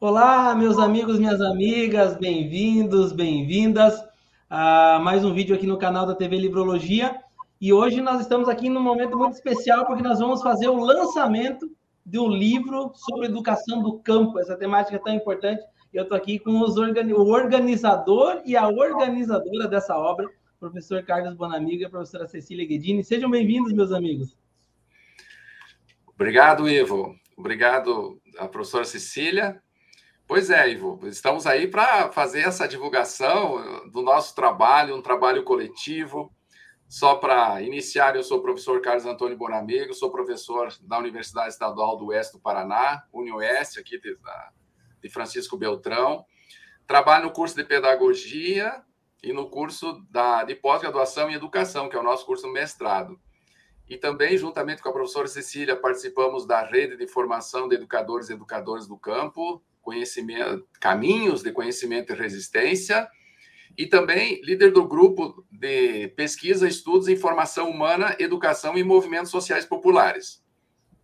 [0.00, 4.00] Olá, meus amigos, minhas amigas, bem-vindos, bem-vindas
[4.48, 7.20] a mais um vídeo aqui no canal da TV Livrologia.
[7.60, 11.68] E hoje nós estamos aqui num momento muito especial porque nós vamos fazer o lançamento
[12.06, 15.64] de um livro sobre educação do campo, essa temática tão importante.
[15.92, 20.30] Eu estou aqui com organi o organizador e a organizadora dessa obra,
[20.60, 23.02] professor Carlos Bonamigo e a professora Cecília Guedini.
[23.02, 24.36] Sejam bem-vindos, meus amigos.
[26.14, 27.16] Obrigado, Ivo.
[27.36, 29.60] Obrigado à professora Cecília
[30.28, 36.30] Pois é, Ivo, estamos aí para fazer essa divulgação do nosso trabalho, um trabalho coletivo.
[36.86, 41.96] Só para iniciar, eu sou o professor Carlos Antônio Bonamigo, sou professor da Universidade Estadual
[41.96, 44.18] do Oeste do Paraná, UniOeste, aqui de,
[45.00, 46.26] de Francisco Beltrão.
[46.86, 48.82] Trabalho no curso de Pedagogia
[49.22, 53.18] e no curso da, de pós-graduação em Educação, que é o nosso curso mestrado.
[53.88, 58.34] E também, juntamente com a professora Cecília, participamos da rede de formação de educadores e
[58.34, 63.08] educadoras do campo, conhecimento, caminhos de conhecimento e resistência,
[63.76, 70.44] e também líder do grupo de pesquisa, estudos, informação humana, educação e movimentos sociais populares.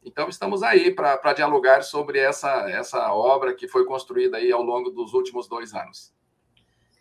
[0.04, 4.90] Então, estamos aí para dialogar sobre essa, essa obra que foi construída aí ao longo
[4.90, 6.12] dos últimos dois anos.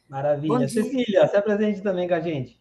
[0.07, 0.69] Maravilha.
[0.69, 2.57] Cecília, se apresente também com a gente.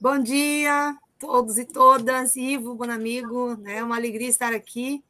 [0.00, 2.34] Bom dia, todos e todas.
[2.34, 3.76] Ivo, bom amigo, né?
[3.76, 5.04] É uma alegria estar aqui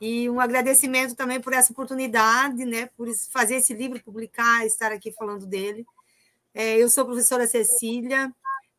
[0.00, 5.12] e um agradecimento também por essa oportunidade, né, por fazer esse livro, publicar, estar aqui
[5.12, 5.84] falando dele.
[6.54, 8.32] É, eu sou professora Cecília,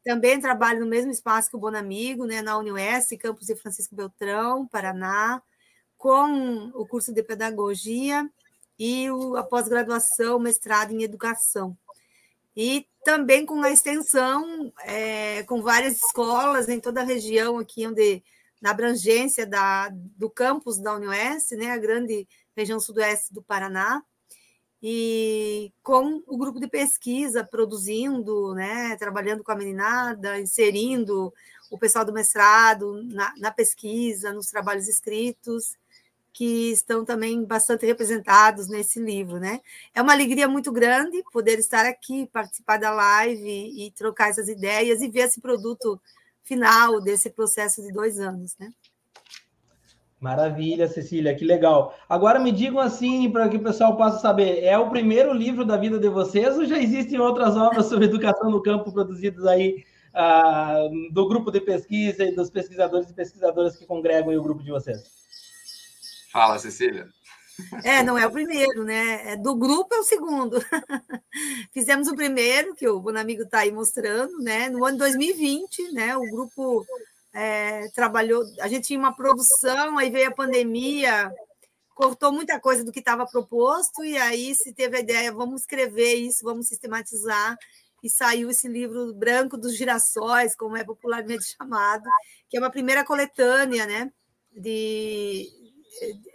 [0.03, 4.67] também trabalho no mesmo espaço que o Bonamigo, né, na UniOeste, campus de Francisco Beltrão,
[4.67, 5.41] Paraná,
[5.95, 8.27] com o curso de Pedagogia
[8.79, 11.77] e o, a pós-graduação, mestrado em Educação.
[12.57, 18.23] E também com a extensão, é, com várias escolas em toda a região aqui onde
[18.61, 24.03] na abrangência da, do campus da UniOeste, né, a grande região sudoeste do Paraná,
[24.83, 31.33] e com o grupo de pesquisa produzindo, né, trabalhando com a meninada, inserindo
[31.69, 35.77] o pessoal do mestrado na, na pesquisa, nos trabalhos escritos,
[36.33, 39.59] que estão também bastante representados nesse livro, né?
[39.93, 45.01] É uma alegria muito grande poder estar aqui, participar da live e, trocar essas ideias
[45.01, 45.99] e ver esse produto
[46.43, 48.69] final desse processo de dois anos, né?
[50.19, 51.97] Maravilha, Cecília, que legal.
[52.07, 55.75] Agora me digam assim, para que o pessoal possa saber, é o primeiro livro da
[55.75, 60.87] vida de vocês ou já existem outras obras sobre educação no campo produzidas aí ah,
[61.11, 65.01] do grupo de pesquisa e dos pesquisadores e pesquisadoras que congregam o grupo de vocês?
[66.31, 67.07] Fala, Cecília.
[67.83, 69.33] É, não é o primeiro, né?
[69.33, 70.57] É do grupo é o segundo.
[71.73, 74.69] Fizemos o primeiro, que o Bonamigo está aí mostrando, né?
[74.69, 76.15] No ano 2020, né?
[76.15, 76.85] O grupo
[77.33, 81.31] é, trabalhou, a gente tinha uma produção, aí veio a pandemia,
[81.93, 86.15] cortou muita coisa do que estava proposto, e aí se teve a ideia, vamos escrever
[86.15, 87.57] isso, vamos sistematizar,
[88.03, 92.03] e saiu esse livro Branco dos Girassóis, como é popularmente chamado,
[92.49, 94.11] que é uma primeira coletânea, né?
[94.51, 95.47] De,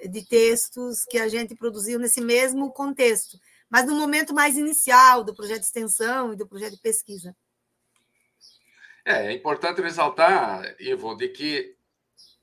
[0.08, 5.34] de textos que a gente produziu nesse mesmo contexto, mas no momento mais inicial do
[5.34, 7.36] projeto de extensão e do projeto de pesquisa.
[9.04, 11.76] É, é importante ressaltar, Ivo, de que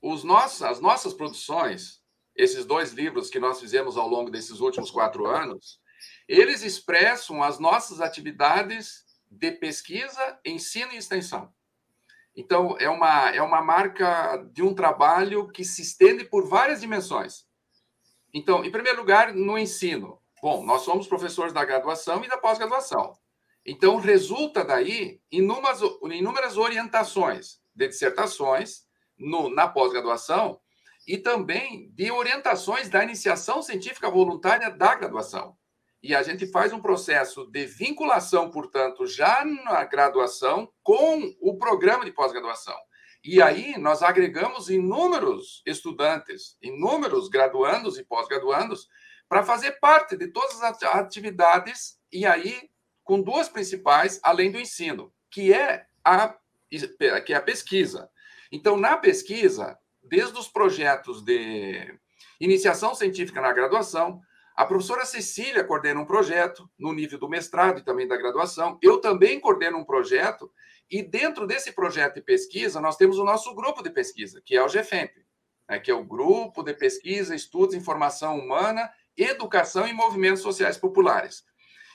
[0.00, 2.02] os nossos, as nossas produções,
[2.34, 5.78] esses dois livros que nós fizemos ao longo desses últimos quatro anos,
[6.28, 11.52] eles expressam as nossas atividades de pesquisa, ensino e extensão.
[12.36, 17.46] Então, é uma, é uma marca de um trabalho que se estende por várias dimensões.
[18.32, 20.18] Então, em primeiro lugar, no ensino.
[20.42, 23.16] Bom, nós somos professores da graduação e da pós-graduação.
[23.64, 25.80] Então, resulta daí inúmeras,
[26.10, 28.84] inúmeras orientações de dissertações
[29.16, 30.60] no, na pós-graduação
[31.06, 35.56] e também de orientações da iniciação científica voluntária da graduação.
[36.04, 42.04] E a gente faz um processo de vinculação, portanto, já na graduação com o programa
[42.04, 42.76] de pós-graduação.
[43.24, 48.86] E aí nós agregamos inúmeros estudantes, inúmeros graduandos e pós-graduandos
[49.26, 52.68] para fazer parte de todas as atividades e aí
[53.02, 56.36] com duas principais além do ensino, que é a
[57.24, 58.10] que é a pesquisa.
[58.52, 61.98] Então, na pesquisa, desde os projetos de
[62.38, 64.20] iniciação científica na graduação,
[64.54, 68.78] a professora Cecília coordena um projeto no nível do mestrado e também da graduação.
[68.80, 70.50] Eu também coordeno um projeto,
[70.88, 74.62] e dentro desse projeto de pesquisa, nós temos o nosso grupo de pesquisa, que é
[74.62, 75.24] o GFEMP,
[75.68, 81.42] né, que é o Grupo de Pesquisa, Estudos, Informação Humana, Educação e Movimentos Sociais Populares.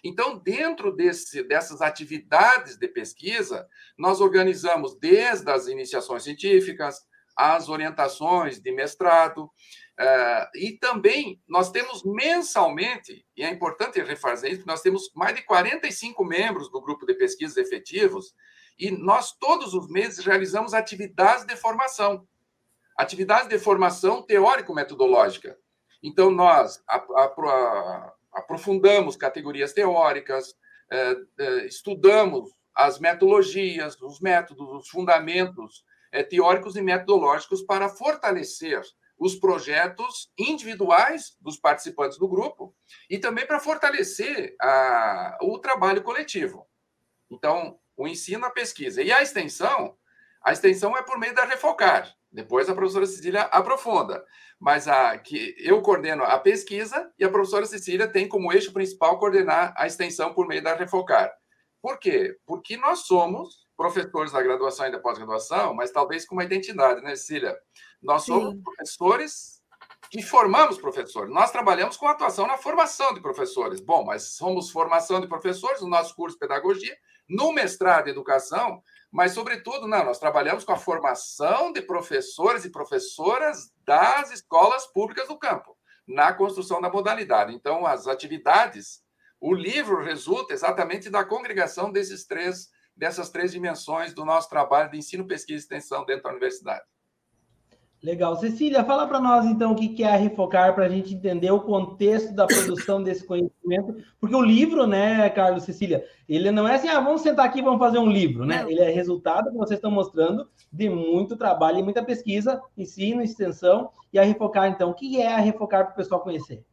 [0.03, 3.67] Então, dentro desse, dessas atividades de pesquisa,
[3.97, 7.05] nós organizamos desde as iniciações científicas,
[7.39, 9.45] as orientações de mestrado.
[9.45, 15.41] Uh, e também nós temos mensalmente, e é importante refazer isso, nós temos mais de
[15.43, 18.33] 45 membros do grupo de pesquisas efetivos,
[18.77, 22.27] e nós todos os meses realizamos atividades de formação,
[22.97, 25.57] atividades de formação teórico-metodológica.
[26.03, 26.81] Então, nós
[28.33, 30.55] aprofundamos categorias teóricas,
[30.91, 38.81] é, é, estudamos as metodologias, os métodos, os fundamentos é, teóricos e metodológicos para fortalecer
[39.17, 42.73] os projetos individuais dos participantes do grupo
[43.09, 46.65] e também para fortalecer a, o trabalho coletivo.
[47.29, 49.97] Então, o ensino, a pesquisa e a extensão,
[50.41, 52.09] a extensão é por meio da Refocar.
[52.31, 54.23] Depois a professora Cecília aprofunda.
[54.57, 59.19] Mas a, que eu coordeno a pesquisa e a professora Cecília tem como eixo principal
[59.19, 61.31] coordenar a extensão por meio da Refocar.
[61.81, 62.37] Por quê?
[62.45, 67.15] Porque nós somos professores da graduação e da pós-graduação, mas talvez com uma identidade, né,
[67.15, 67.57] Cecília?
[68.03, 68.61] Nós somos Sim.
[68.61, 69.63] professores
[70.11, 71.33] que formamos professores.
[71.33, 73.79] Nós trabalhamos com atuação na formação de professores.
[73.79, 76.93] Bom, mas somos formação de professores no nosso curso de pedagogia,
[77.29, 82.71] no mestrado em educação, mas, sobretudo, não, nós trabalhamos com a formação de professores e
[82.71, 87.55] professoras das escolas públicas do campo, na construção da modalidade.
[87.55, 89.01] Então, as atividades,
[89.39, 92.67] o livro resulta exatamente da congregação desses três,
[92.99, 96.83] dessas três dimensões do nosso trabalho de ensino, pesquisa e extensão dentro da universidade.
[98.01, 98.35] Legal.
[98.37, 101.59] Cecília, fala para nós então o que é a Refocar, para a gente entender o
[101.59, 103.97] contexto da produção desse conhecimento.
[104.19, 107.61] Porque o livro, né, Carlos, Cecília, ele não é assim, ah, vamos sentar aqui e
[107.61, 108.63] vamos fazer um livro, né?
[108.63, 108.69] Não.
[108.69, 113.91] Ele é resultado, que vocês estão mostrando, de muito trabalho e muita pesquisa, ensino, extensão.
[114.13, 116.65] E a Refocar, então, o que é a Refocar para o pessoal conhecer?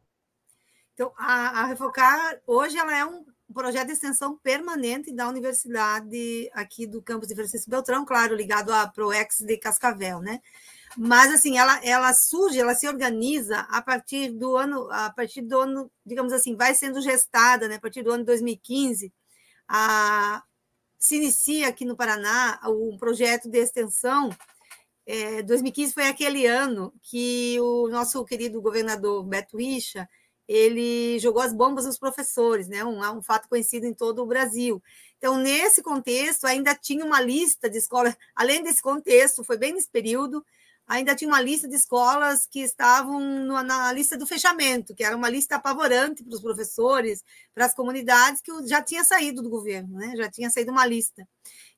[0.93, 3.25] Então, a, a Refocar, hoje, ela é um
[3.57, 8.87] projeto de extensão permanente da universidade aqui do campus de Francisco Beltrão, claro, ligado à
[8.87, 10.39] ProEx de Cascavel, né?
[10.95, 15.59] Mas assim, ela, ela surge, ela se organiza a partir do ano, a partir do
[15.59, 17.75] ano, digamos assim, vai sendo gestada, né?
[17.75, 19.11] A partir do ano 2015,
[19.67, 20.43] a,
[20.99, 24.29] se inicia aqui no Paraná um projeto de extensão.
[25.05, 30.07] É, 2015 foi aquele ano que o nosso querido governador Beto Richa
[30.47, 32.83] ele jogou as bombas nos professores, né?
[32.85, 34.81] Um, um fato conhecido em todo o Brasil.
[35.17, 39.89] Então, nesse contexto, ainda tinha uma lista de escolas, além desse contexto, foi bem nesse
[39.89, 40.45] período,
[40.87, 45.29] ainda tinha uma lista de escolas que estavam na lista do fechamento, que era uma
[45.29, 50.13] lista apavorante para os professores, para as comunidades, que já tinha saído do governo, né?
[50.15, 51.27] já tinha saído uma lista.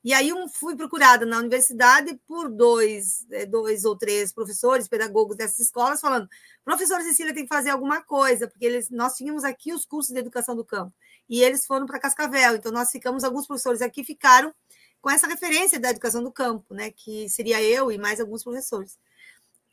[0.03, 5.35] E aí um, fui procurada na universidade por dois, é, dois ou três professores, pedagogos
[5.35, 6.27] dessas escolas, falando,
[6.63, 10.19] professora Cecília tem que fazer alguma coisa, porque eles, nós tínhamos aqui os cursos de
[10.19, 10.93] educação do campo,
[11.27, 14.53] e eles foram para Cascavel, então nós ficamos, alguns professores aqui ficaram
[15.01, 18.97] com essa referência da educação do campo, né, que seria eu e mais alguns professores.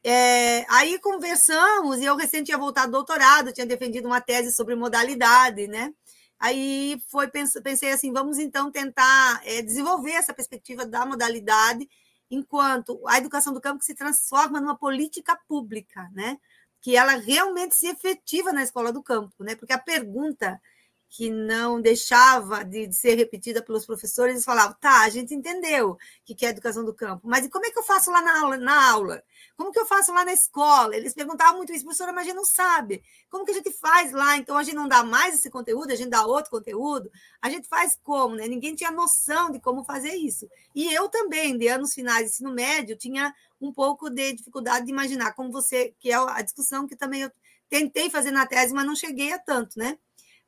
[0.02, 4.76] É, aí conversamos, e eu recente tinha voltado do doutorado, tinha defendido uma tese sobre
[4.76, 5.92] modalidade, né?
[6.38, 11.88] Aí foi pensei assim, vamos então tentar é, desenvolver essa perspectiva da modalidade
[12.30, 16.38] enquanto a educação do campo se transforma numa política pública, né?
[16.80, 19.54] Que ela realmente se efetiva na escola do campo, né?
[19.54, 20.60] Porque a pergunta
[21.08, 25.92] que não deixava de, de, ser repetida pelos professores, eles falavam, tá, a gente entendeu
[25.92, 28.40] o que é educação do campo, mas e como é que eu faço lá na
[28.40, 28.56] aula?
[28.56, 29.22] Na aula?
[29.56, 30.94] Como que eu faço lá na escola?
[30.94, 33.02] Eles perguntavam muito isso, professora, mas a gente não sabe.
[33.30, 34.36] Como que a gente faz lá?
[34.36, 37.10] Então, a gente não dá mais esse conteúdo, a gente dá outro conteúdo.
[37.40, 38.46] A gente faz como, né?
[38.46, 40.46] Ninguém tinha noção de como fazer isso.
[40.74, 44.92] E eu também, de anos finais de ensino médio, tinha um pouco de dificuldade de
[44.92, 47.30] imaginar como você, que é a discussão que também eu
[47.68, 49.98] tentei fazer na tese, mas não cheguei a tanto, né?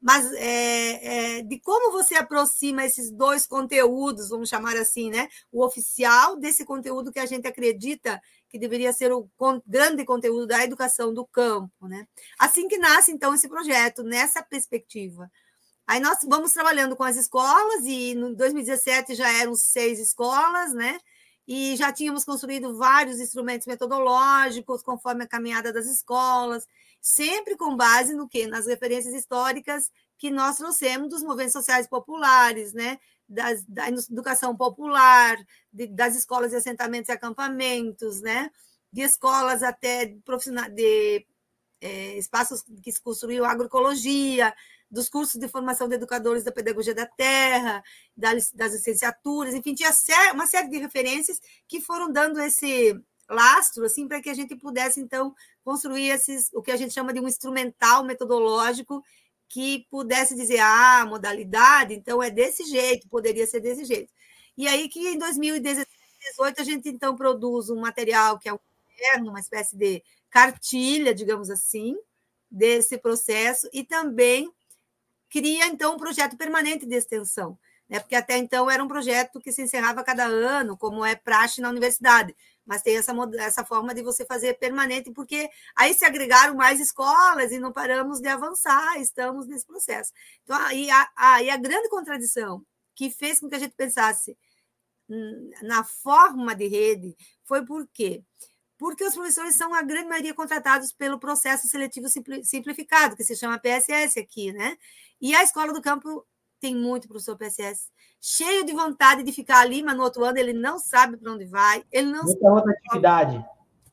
[0.00, 5.28] Mas é, é, de como você aproxima esses dois conteúdos, vamos chamar assim, né?
[5.50, 9.28] O oficial desse conteúdo que a gente acredita que deveria ser o
[9.66, 12.06] grande conteúdo da educação do campo, né?
[12.38, 15.30] Assim que nasce então esse projeto nessa perspectiva.
[15.86, 20.98] Aí nós vamos trabalhando com as escolas e em 2017 já eram seis escolas, né?
[21.46, 26.66] E já tínhamos construído vários instrumentos metodológicos conforme a caminhada das escolas
[27.00, 28.46] sempre com base no que?
[28.46, 32.98] Nas referências históricas que nós trouxemos dos movimentos sociais populares, né?
[33.28, 35.36] Das, da educação popular,
[35.72, 38.50] de, das escolas de assentamentos e acampamentos, né?
[38.92, 41.26] de escolas até profissionais, de
[41.80, 44.54] é, espaços que se construíam agroecologia,
[44.90, 47.82] dos cursos de formação de educadores da pedagogia da terra,
[48.16, 49.90] das, das licenciaturas, enfim, tinha
[50.32, 54.98] uma série de referências que foram dando esse lastro assim para que a gente pudesse
[54.98, 55.34] então
[55.68, 59.02] construir esses o que a gente chama de um instrumental metodológico
[59.48, 64.12] que pudesse dizer ah modalidade então é desse jeito poderia ser desse jeito
[64.56, 68.58] e aí que em 2016 2018, a gente então produz um material que é um
[68.96, 71.96] caderno, uma espécie de cartilha, digamos assim,
[72.50, 74.50] desse processo, e também
[75.30, 77.58] cria, então, um projeto permanente de extensão,
[77.88, 78.00] né?
[78.00, 81.70] porque até então era um projeto que se encerrava cada ano, como é praxe na
[81.70, 82.34] universidade,
[82.68, 87.50] mas tem essa, essa forma de você fazer permanente, porque aí se agregaram mais escolas
[87.50, 90.12] e não paramos de avançar, estamos nesse processo.
[90.44, 92.62] Então, aí a, a grande contradição
[92.94, 94.36] que fez com que a gente pensasse
[95.62, 98.22] na forma de rede foi por quê?
[98.76, 102.06] Porque os professores são, a grande maioria, contratados pelo processo seletivo
[102.44, 104.76] simplificado, que se chama PSS aqui, né?
[105.20, 106.24] E a escola do campo
[106.60, 110.52] tem muito professor PSS, cheio de vontade de ficar ali, mas no outro ano ele
[110.52, 113.44] não sabe para onde vai, ele não Muita rotatividade.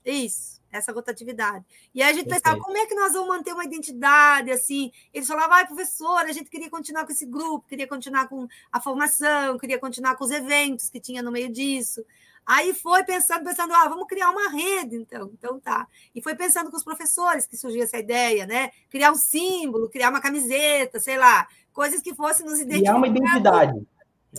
[0.04, 1.66] Isso, essa rotatividade.
[1.94, 4.92] E aí a gente pensava, como é que nós vamos manter uma identidade assim?
[5.14, 9.58] Eles falavam, professor, a gente queria continuar com esse grupo, queria continuar com a formação,
[9.58, 12.06] queria continuar com os eventos que tinha no meio disso.
[12.46, 15.32] Aí foi pensando, pensando, ah, vamos criar uma rede, então.
[15.34, 15.88] Então tá.
[16.14, 18.70] E foi pensando com os professores que surgiu essa ideia, né?
[18.88, 22.94] Criar um símbolo, criar uma camiseta, sei lá, coisas que fossem nos identificar.
[22.94, 23.88] Criar uma identidade.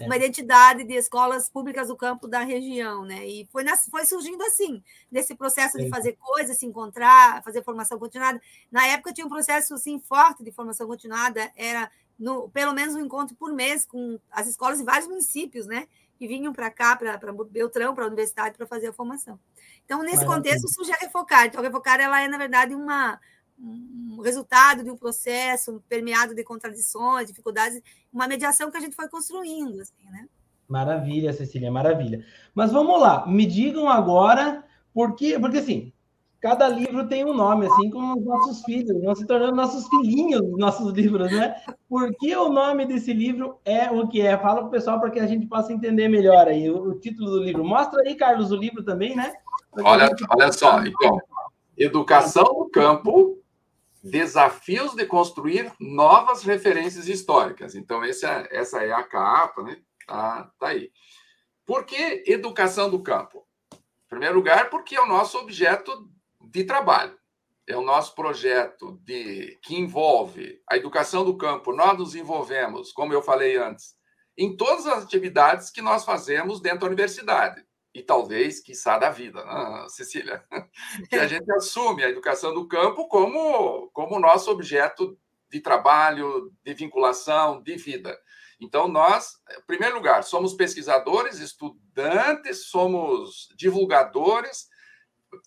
[0.00, 0.18] Uma é.
[0.18, 3.26] identidade de escolas públicas do campo da região, né?
[3.26, 7.98] E foi, nas, foi surgindo assim, nesse processo de fazer coisas, se encontrar, fazer formação
[7.98, 8.40] continuada.
[8.70, 13.00] Na época tinha um processo assim forte de formação continuada, era no, pelo menos um
[13.00, 15.86] encontro por mês com as escolas de vários municípios, né?
[16.18, 19.38] que vinham para cá, para Beltrão, para a universidade, para fazer a formação.
[19.84, 20.36] Então, nesse Maravilha.
[20.36, 21.44] contexto, surge a Refocar.
[21.44, 23.20] Então, a Refocar ela é, na verdade, uma,
[23.58, 27.80] um resultado de um processo permeado de contradições, dificuldades,
[28.12, 29.80] uma mediação que a gente foi construindo.
[29.80, 30.26] Assim, né?
[30.68, 32.24] Maravilha, Cecília, maravilha.
[32.54, 35.92] Mas vamos lá, me digam agora, porque, porque assim,
[36.40, 40.42] cada livro tem um nome, assim como os nossos filhos, vão se tornando nossos filhinhos,
[40.58, 41.54] nossos livros, né?
[41.88, 44.36] Por que o nome desse livro é o que é?
[44.36, 47.30] Fala para o pessoal para que a gente possa entender melhor aí o, o, título
[47.30, 47.64] do livro.
[47.64, 49.32] Mostra aí, Carlos, o livro também, né?
[49.82, 51.18] Olha, olha só, então,
[51.76, 53.38] Educação no Campo,
[54.10, 57.74] Desafios de Construir Novas Referências Históricas.
[57.74, 59.78] Então, essa, é, essa é a capa, né?
[60.06, 60.90] Tá, tá aí.
[61.64, 63.46] Por que Educação do Campo?
[63.74, 66.08] Em primeiro lugar, porque é o nosso objeto
[66.40, 67.18] de trabalho.
[67.66, 71.74] É o nosso projeto de que envolve a educação do campo.
[71.74, 73.96] Nós nos envolvemos, como eu falei antes,
[74.38, 77.66] em todas as atividades que nós fazemos dentro da universidade.
[77.96, 80.44] E talvez, quiçá, da vida, né, Cecília?
[81.08, 85.18] Que a gente assume a educação do campo como, como nosso objeto
[85.50, 88.14] de trabalho, de vinculação, de vida.
[88.60, 94.68] Então, nós, em primeiro lugar, somos pesquisadores, estudantes, somos divulgadores,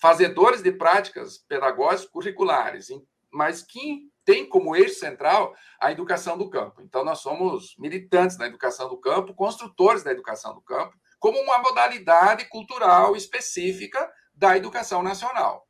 [0.02, 2.88] fazedores de práticas pedagógicas curriculares,
[3.32, 6.82] mas que tem como eixo central a educação do campo.
[6.82, 11.60] Então, nós somos militantes da educação do campo, construtores da educação do campo, como uma
[11.60, 15.68] modalidade cultural específica da educação nacional.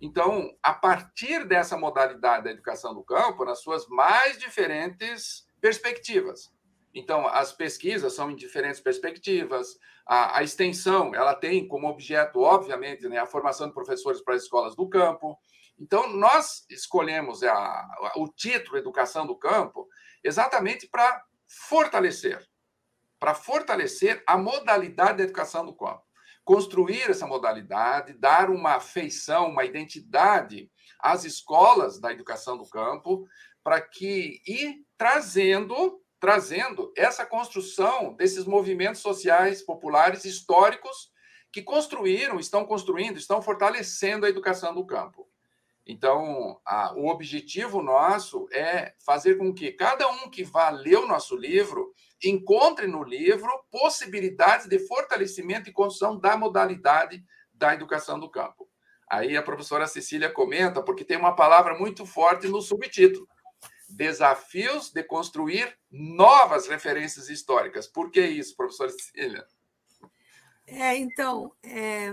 [0.00, 6.50] Então, a partir dessa modalidade da educação do campo, nas suas mais diferentes perspectivas.
[6.94, 13.08] Então, as pesquisas são em diferentes perspectivas, a, a, extensão, ela tem como objeto, obviamente,
[13.08, 15.38] né, a formação de professores para as escolas do campo.
[15.78, 19.86] Então, nós escolhemos a, a, o título Educação do Campo
[20.24, 21.22] exatamente para
[21.68, 22.44] fortalecer,
[23.20, 26.02] para fortalecer a modalidade da educação do campo.
[26.42, 33.28] Construir essa modalidade, dar uma feição, uma identidade às escolas da educação do campo,
[33.62, 41.10] para que e trazendo trazendo essa construção desses movimentos sociais populares históricos
[41.50, 45.29] que construíram, estão construindo, estão fortalecendo a educação do campo.
[45.90, 51.06] Então, a, o objetivo nosso é fazer com que cada um que vá ler o
[51.06, 51.92] nosso livro
[52.22, 58.68] encontre no livro possibilidades de fortalecimento e construção da modalidade da educação do campo.
[59.10, 63.26] Aí a professora Cecília comenta, porque tem uma palavra muito forte no subtítulo
[63.88, 67.88] desafios de construir novas referências históricas.
[67.88, 69.44] Por que isso, professora Cecília?
[70.64, 72.12] É, então, é,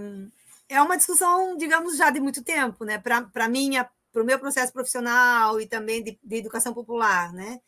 [0.70, 2.98] é uma discussão, digamos, já de muito tempo, né?
[2.98, 3.72] Para mim,
[4.12, 7.60] para o meu processo profissional e também de, de educação popular, né?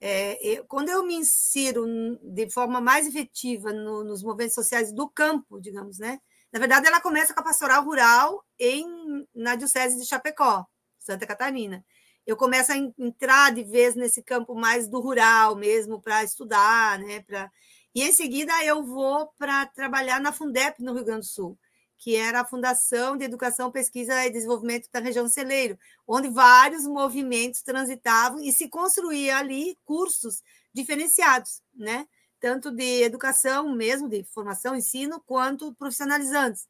[0.00, 1.84] É, eu, quando eu me insiro
[2.22, 6.18] de forma mais efetiva no, nos movimentos sociais do campo, digamos, né?
[6.52, 8.86] Na verdade, ela começa com a pastoral rural em,
[9.34, 10.66] na Diocese de Chapecó,
[10.98, 11.84] Santa Catarina
[12.26, 17.20] eu começo a entrar de vez nesse campo mais do rural mesmo para estudar, né?
[17.22, 17.50] Pra...
[17.94, 21.58] E em seguida eu vou para trabalhar na Fundep no Rio Grande do Sul,
[22.00, 25.78] que era a Fundação de Educação, Pesquisa e Desenvolvimento da região Celeiro,
[26.08, 30.42] onde vários movimentos transitavam e se construía ali cursos
[30.72, 32.08] diferenciados, né?
[32.40, 36.66] tanto de educação mesmo, de formação, ensino, quanto profissionalizantes.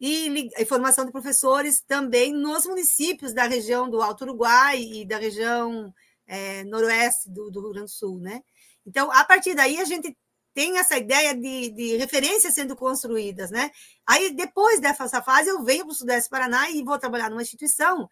[0.00, 5.18] E, e formação de professores também nos municípios da região do Alto Uruguai e da
[5.18, 5.92] região
[6.26, 8.42] é, noroeste do, do Rio Grande do Sul, né?
[8.86, 10.16] Então, a partir daí, a gente
[10.54, 13.70] tem essa ideia de, de referências sendo construídas, né?
[14.06, 18.08] Aí, depois dessa fase, eu venho para o Sudeste Paraná e vou trabalhar numa instituição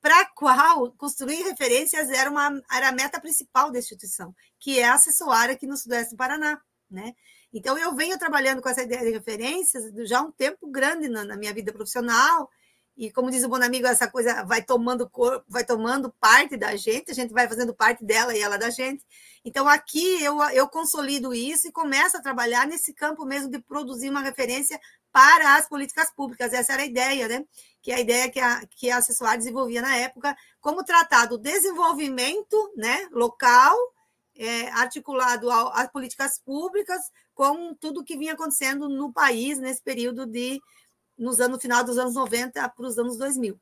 [0.00, 4.88] para a qual construir referências era, uma, era a meta principal da instituição, que é
[4.88, 7.14] acessoar aqui no Sudeste do Paraná, né?
[7.52, 11.24] Então, eu venho trabalhando com essa ideia de referências já há um tempo grande na,
[11.24, 12.50] na minha vida profissional,
[12.98, 16.74] e como diz o bom amigo, essa coisa vai tomando corpo, vai tomando parte da
[16.74, 19.06] gente, a gente vai fazendo parte dela e ela da gente.
[19.44, 24.10] Então, aqui eu, eu consolido isso e começo a trabalhar nesse campo mesmo de produzir
[24.10, 24.80] uma referência
[25.12, 26.52] para as políticas públicas.
[26.52, 27.44] Essa era a ideia, né?
[27.80, 31.38] Que é a ideia que a, que a Acessuar desenvolvia na época, como tratar do
[31.38, 33.76] desenvolvimento né, local,
[34.34, 37.00] é, articulado às políticas públicas,
[37.32, 40.60] com tudo que vinha acontecendo no país nesse período de
[41.18, 43.58] nos anos final dos anos 90 para os anos 2000.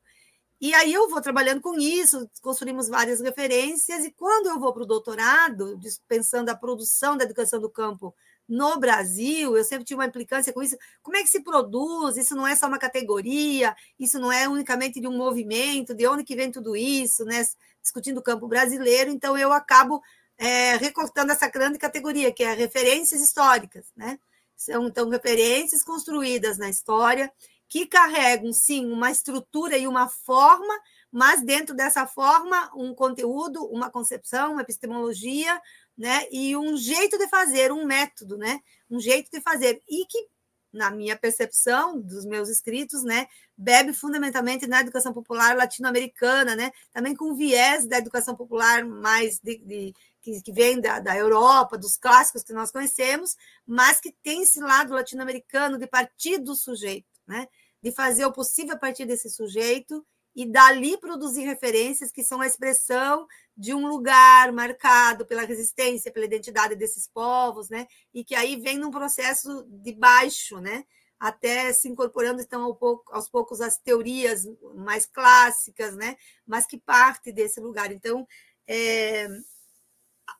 [0.61, 4.85] E aí eu vou trabalhando com isso, construímos várias referências, e quando eu vou para
[4.85, 8.15] o doutorado, pensando a produção da educação do campo
[8.49, 10.77] no Brasil, eu sempre tive uma implicância com isso.
[11.03, 12.17] Como é que se produz?
[12.17, 16.25] Isso não é só uma categoria, isso não é unicamente de um movimento, de onde
[16.25, 17.47] que vem tudo isso, né?
[17.83, 20.03] Discutindo o campo brasileiro, então eu acabo
[20.39, 24.19] é, recortando essa grande categoria, que é referências históricas, né?
[24.57, 27.31] São, então, referências construídas na história,
[27.69, 30.75] que carregam, sim, uma estrutura e uma forma,
[31.11, 35.61] mas dentro dessa forma, um conteúdo, uma concepção, uma epistemologia,
[35.97, 36.27] né?
[36.31, 38.61] E um jeito de fazer, um método, né?
[38.91, 39.83] Um jeito de fazer.
[39.89, 40.29] E que,
[40.73, 46.71] na minha percepção dos meus escritos, né, bebe fundamentalmente na educação popular latino-americana, né?
[46.93, 49.95] Também com viés da educação popular mais de, de
[50.26, 54.59] que, que vem da, da Europa, dos clássicos que nós conhecemos, mas que tem esse
[54.59, 57.47] lado latino-americano de partir do sujeito, né?
[57.80, 60.04] de fazer o possível a partir desse sujeito
[60.35, 66.26] e dali produzir referências que são a expressão de um lugar marcado pela resistência, pela
[66.26, 67.86] identidade desses povos, né?
[68.12, 70.84] E que aí vem num processo de baixo, né?
[71.19, 76.17] Até se incorporando então ao pouco, aos poucos as teorias mais clássicas, né?
[76.45, 77.91] Mas que parte desse lugar.
[77.93, 78.26] Então,
[78.67, 79.28] é,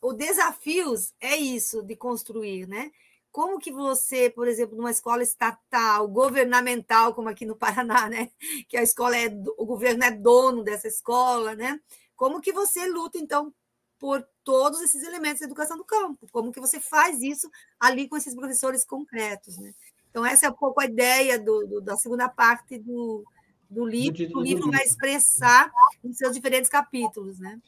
[0.01, 2.91] o desafios é isso de construir, né?
[3.31, 8.31] Como que você, por exemplo, numa escola estatal, governamental, como aqui no Paraná, né?
[8.69, 9.27] Que a escola é
[9.59, 11.79] o governo é dono dessa escola, né?
[12.15, 13.53] Como que você luta então
[13.99, 16.27] por todos esses elementos da educação do campo?
[16.33, 19.75] Como que você faz isso ali com esses professores concretos, né?
[20.11, 23.23] Então essa é um pouco a ideia do, do da segunda parte do,
[23.69, 25.71] do livro, o livro vai expressar
[26.03, 27.61] em seus diferentes capítulos, né?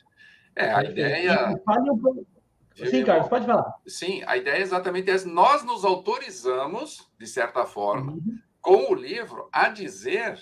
[0.58, 1.62] É, a ideia.
[2.74, 3.74] Sim, Carlos, pode falar.
[3.86, 5.28] Sim, a ideia é exatamente essa.
[5.28, 8.38] Nós nos autorizamos, de certa forma, uhum.
[8.60, 10.38] com o livro, a dizer,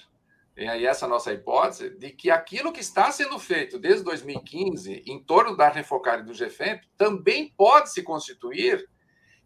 [0.57, 4.05] e aí essa é a nossa hipótese, de que aquilo que está sendo feito desde
[4.05, 8.87] 2015 em torno da Refocar e do GFEMP também pode se constituir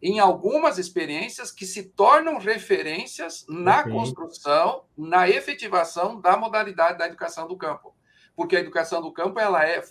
[0.01, 7.47] em algumas experiências que se tornam referências na construção, na efetivação da modalidade da educação
[7.47, 7.95] do campo.
[8.35, 9.83] Porque a educação do campo ela é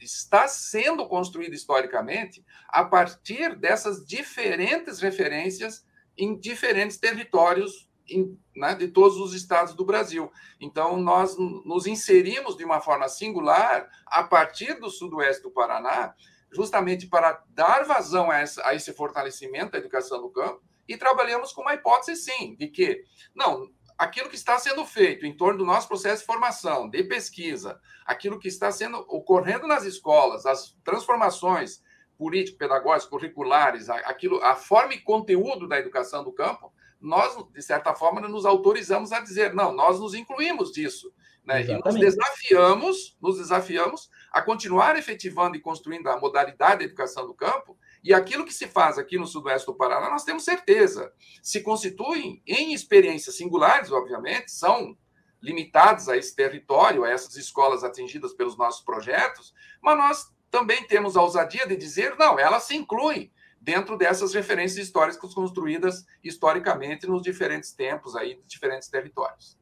[0.00, 8.88] está sendo construída historicamente a partir dessas diferentes referências em diferentes territórios em, né, de
[8.88, 10.32] todos os estados do Brasil.
[10.60, 16.14] Então, nós nos inserimos de uma forma singular a partir do sudoeste do Paraná,
[16.50, 21.52] justamente para dar vazão a, essa, a esse fortalecimento da educação do campo, e trabalhamos
[21.52, 23.04] com uma hipótese, sim, de que,
[23.34, 27.80] não, aquilo que está sendo feito em torno do nosso processo de formação, de pesquisa,
[28.06, 31.82] aquilo que está sendo ocorrendo nas escolas, as transformações
[32.16, 38.20] político-pedagógicas, curriculares, aquilo, a forma e conteúdo da educação do campo, nós, de certa forma,
[38.20, 41.12] nos autorizamos a dizer, não, nós nos incluímos disso.
[41.44, 41.64] Né?
[41.64, 47.34] E nos desafiamos, nos desafiamos a continuar efetivando e construindo a modalidade da educação do
[47.34, 51.60] campo e aquilo que se faz aqui no sudoeste do Paraná, nós temos certeza, se
[51.60, 54.96] constituem em experiências singulares, obviamente, são
[55.42, 61.18] limitados a esse território, a essas escolas atingidas pelos nossos projetos, mas nós também temos
[61.18, 67.20] a ousadia de dizer, não, ela se inclui dentro dessas referências históricas construídas historicamente nos
[67.20, 69.57] diferentes tempos aí, diferentes territórios.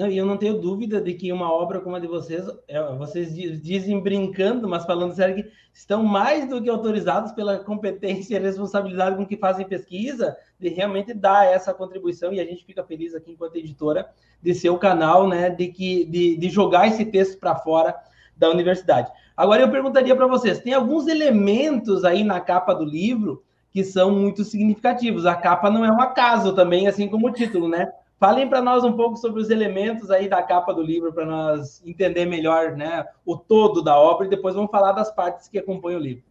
[0.00, 2.82] Não, e eu não tenho dúvida de que uma obra como a de vocês, é,
[2.94, 8.40] vocês dizem brincando, mas falando sério, que estão mais do que autorizados pela competência e
[8.40, 13.14] responsabilidade com que fazem pesquisa, de realmente dar essa contribuição, e a gente fica feliz
[13.14, 14.08] aqui enquanto editora
[14.42, 17.94] de ser o canal, né, de, que, de, de jogar esse texto para fora
[18.34, 19.12] da universidade.
[19.36, 24.10] Agora eu perguntaria para vocês, tem alguns elementos aí na capa do livro que são
[24.10, 25.26] muito significativos.
[25.26, 27.92] A capa não é um acaso também, assim como o título, né?
[28.20, 31.82] Falem para nós um pouco sobre os elementos aí da capa do livro para nós
[31.86, 35.98] entender melhor, né, o todo da obra e depois vamos falar das partes que acompanham
[35.98, 36.24] o livro.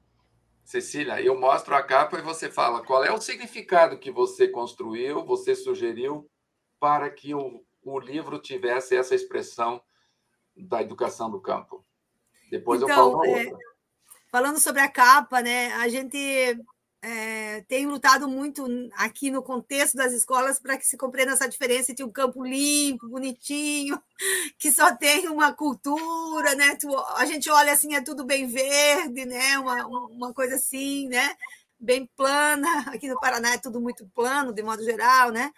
[0.64, 5.26] Cecília, eu mostro a capa e você fala qual é o significado que você construiu,
[5.26, 6.30] você sugeriu
[6.80, 9.82] para que o, o livro tivesse essa expressão
[10.56, 11.84] da educação do campo.
[12.52, 13.52] Depois então, eu falo é,
[14.32, 15.74] Falando sobre a capa, né?
[15.74, 16.56] A gente
[17.02, 21.92] é, tem lutado muito aqui no contexto das escolas para que se compreenda essa diferença
[21.92, 24.02] entre um campo limpo, bonitinho,
[24.58, 26.78] que só tem uma cultura, né?
[27.16, 29.58] A gente olha assim, é tudo bem verde, né?
[29.60, 31.36] Uma, uma coisa assim, né?
[31.80, 32.68] Bem plana.
[32.94, 35.52] Aqui no Paraná é tudo muito plano, de modo geral, né?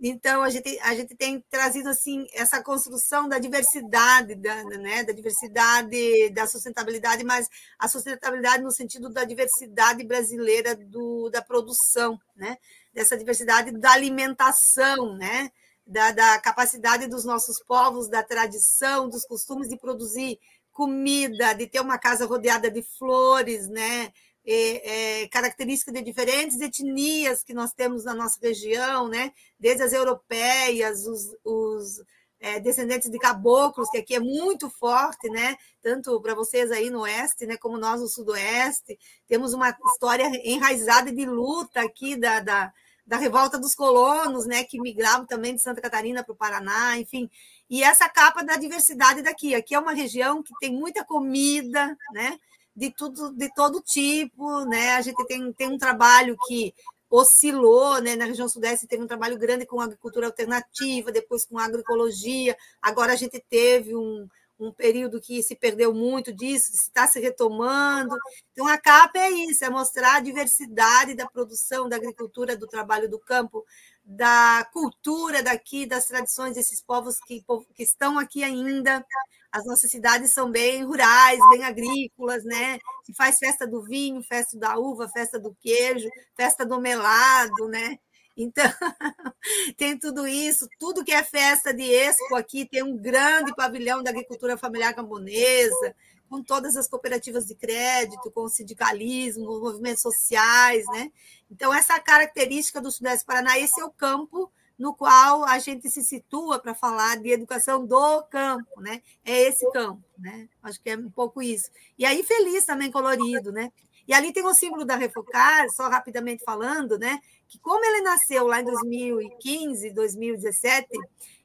[0.00, 5.12] Então, a gente, a gente tem trazido assim essa construção da diversidade, da, né, da
[5.12, 12.58] diversidade, da sustentabilidade, mas a sustentabilidade no sentido da diversidade brasileira do, da produção, né?
[12.92, 15.50] dessa diversidade da alimentação, né?
[15.86, 20.38] da, da capacidade dos nossos povos, da tradição, dos costumes de produzir
[20.70, 24.12] comida, de ter uma casa rodeada de flores, né?
[24.50, 29.30] É, é, características de diferentes etnias que nós temos na nossa região, né?
[29.60, 32.02] desde as europeias, os, os
[32.40, 35.58] é, descendentes de caboclos, que aqui é muito forte, né?
[35.82, 37.58] tanto para vocês aí no oeste, né?
[37.58, 38.98] como nós no sudoeste.
[39.26, 42.72] Temos uma história enraizada de luta aqui da, da,
[43.06, 44.64] da revolta dos colonos, né?
[44.64, 47.28] que migravam também de Santa Catarina para o Paraná, enfim.
[47.68, 49.54] E essa capa da diversidade daqui.
[49.54, 52.40] Aqui é uma região que tem muita comida, né?
[52.78, 54.92] De tudo, de todo tipo, né?
[54.92, 56.72] A gente tem, tem um trabalho que
[57.10, 58.14] oscilou, né?
[58.14, 62.56] Na região sudeste teve um trabalho grande com agricultura alternativa, depois com agroecologia.
[62.80, 64.28] Agora a gente teve um,
[64.60, 68.14] um período que se perdeu muito disso, está se retomando.
[68.52, 73.08] Então, a CAP é isso, é mostrar a diversidade da produção, da agricultura, do trabalho
[73.08, 73.64] do campo,
[74.04, 79.04] da cultura daqui, das tradições desses povos que, que estão aqui ainda,
[79.50, 82.78] as nossas cidades são bem rurais, bem agrícolas, né?
[83.04, 87.98] Se faz festa do vinho, festa da uva, festa do queijo, festa do melado, né?
[88.36, 88.64] Então,
[89.76, 94.10] tem tudo isso, tudo que é festa de expo aqui, tem um grande pavilhão da
[94.10, 95.94] agricultura familiar camponesa,
[96.30, 101.10] com todas as cooperativas de crédito, com o sindicalismo, os movimentos sociais, né?
[101.50, 106.58] Então, essa característica do Sudeste Paranaense é o campo no qual a gente se situa
[106.60, 109.02] para falar de educação do campo, né?
[109.24, 110.48] É esse campo, né?
[110.62, 111.68] Acho que é um pouco isso.
[111.98, 113.72] E aí feliz também colorido, né?
[114.06, 117.18] E ali tem o símbolo da Refocar, só rapidamente falando, né?
[117.48, 120.88] Que como ele nasceu lá em 2015, 2017,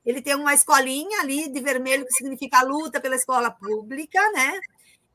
[0.05, 4.59] ele tem uma escolinha ali de vermelho que significa a luta pela escola pública, né?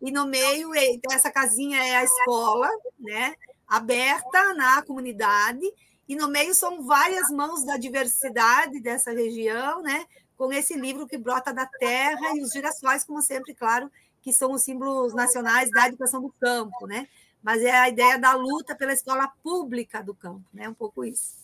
[0.00, 3.34] E no meio, então, essa casinha é a escola, né?
[3.66, 5.60] Aberta na comunidade
[6.08, 10.06] e no meio são várias mãos da diversidade dessa região, né?
[10.38, 13.90] com esse livro que brota da terra e os girassóis, como sempre, claro,
[14.22, 17.08] que são os símbolos nacionais da educação do campo, né?
[17.42, 20.68] Mas é a ideia da luta pela escola pública do campo, né?
[20.68, 21.36] Um pouco isso.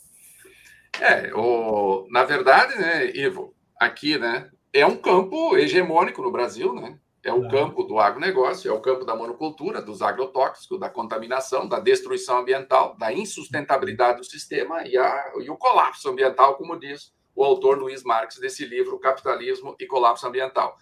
[1.01, 6.97] É, o, na verdade, né, Ivo, aqui, né, é um campo hegemônico no Brasil, né?
[7.25, 11.81] É o campo do agronegócio, é o campo da monocultura, dos agrotóxicos, da contaminação, da
[11.81, 17.43] destruição ambiental, da insustentabilidade do sistema e, a, e o colapso ambiental, como diz o
[17.43, 20.77] autor Luiz Marx desse livro, Capitalismo e Colapso Ambiental.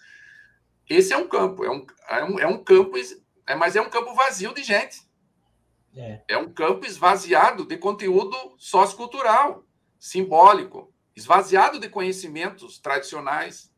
[0.90, 2.98] Esse é um campo, é um, é um, é um campo,
[3.46, 5.00] é, mas é um campo vazio de gente.
[5.94, 6.22] É.
[6.26, 9.64] é um campo esvaziado de conteúdo sociocultural,
[9.98, 13.71] simbólico, esvaziado de conhecimentos tradicionais,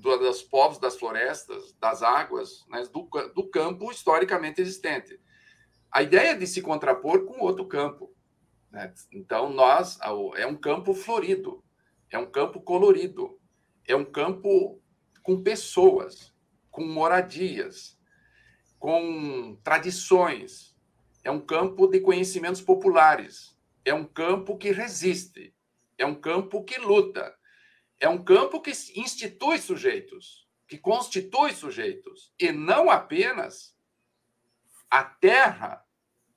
[0.00, 5.20] dos povos das florestas, das águas, né, do, do campo historicamente existente.
[5.90, 8.14] A ideia de se contrapor com outro campo.
[8.70, 8.92] Né?
[9.12, 9.98] Então, nós,
[10.36, 11.62] é um campo florido,
[12.10, 13.38] é um campo colorido,
[13.86, 14.80] é um campo
[15.22, 16.34] com pessoas,
[16.70, 17.98] com moradias,
[18.78, 20.76] com tradições,
[21.22, 25.54] é um campo de conhecimentos populares, é um campo que resiste,
[25.98, 27.34] é um campo que luta,
[28.00, 33.76] é um campo que institui sujeitos, que constitui sujeitos, e não apenas
[34.90, 35.84] a terra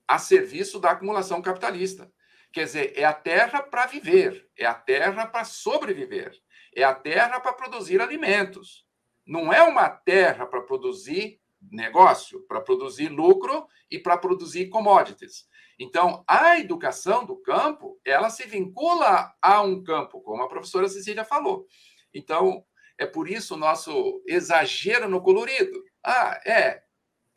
[0.05, 2.11] a serviço da acumulação capitalista.
[2.51, 6.37] Quer dizer, é a terra para viver, é a terra para sobreviver,
[6.75, 8.85] é a terra para produzir alimentos.
[9.25, 15.45] Não é uma terra para produzir negócio, para produzir lucro e para produzir commodities.
[15.79, 21.25] Então, a educação do campo, ela se vincula a um campo, como a professora Cecília
[21.25, 21.65] falou.
[22.13, 22.63] Então,
[22.97, 25.83] é por isso o nosso exagero no colorido.
[26.05, 26.83] Ah, é,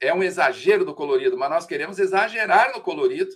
[0.00, 3.32] é um exagero do colorido, mas nós queremos exagerar no colorido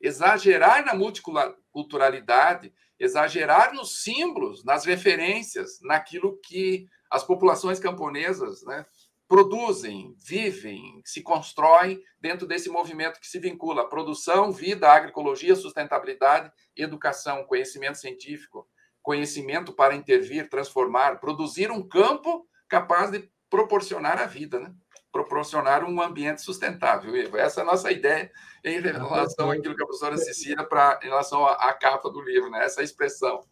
[0.00, 8.84] exagerar na multiculturalidade, exagerar nos símbolos, nas referências, naquilo que as populações camponesas né,
[9.28, 16.52] produzem, vivem, se constroem dentro desse movimento que se vincula à produção, vida, agroecologia, sustentabilidade,
[16.76, 18.68] educação, conhecimento científico,
[19.02, 24.72] conhecimento para intervir, transformar, produzir um campo capaz de proporcionar a vida, né?
[25.10, 27.14] proporcionar um ambiente sustentável.
[27.36, 28.30] Essa é a nossa ideia
[28.64, 32.50] em relação àquilo que a professora Cecília, para, em relação à, à capa do livro,
[32.50, 32.64] né?
[32.64, 33.44] essa expressão.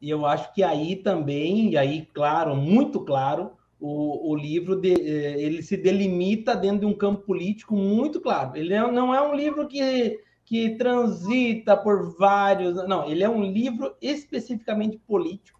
[0.00, 4.92] E eu acho que aí também, e aí, claro, muito claro, o, o livro de,
[4.92, 8.56] eh, ele se delimita dentro de um campo político muito claro.
[8.56, 12.76] Ele não é um livro que, que transita por vários.
[12.86, 15.58] Não, ele é um livro especificamente político,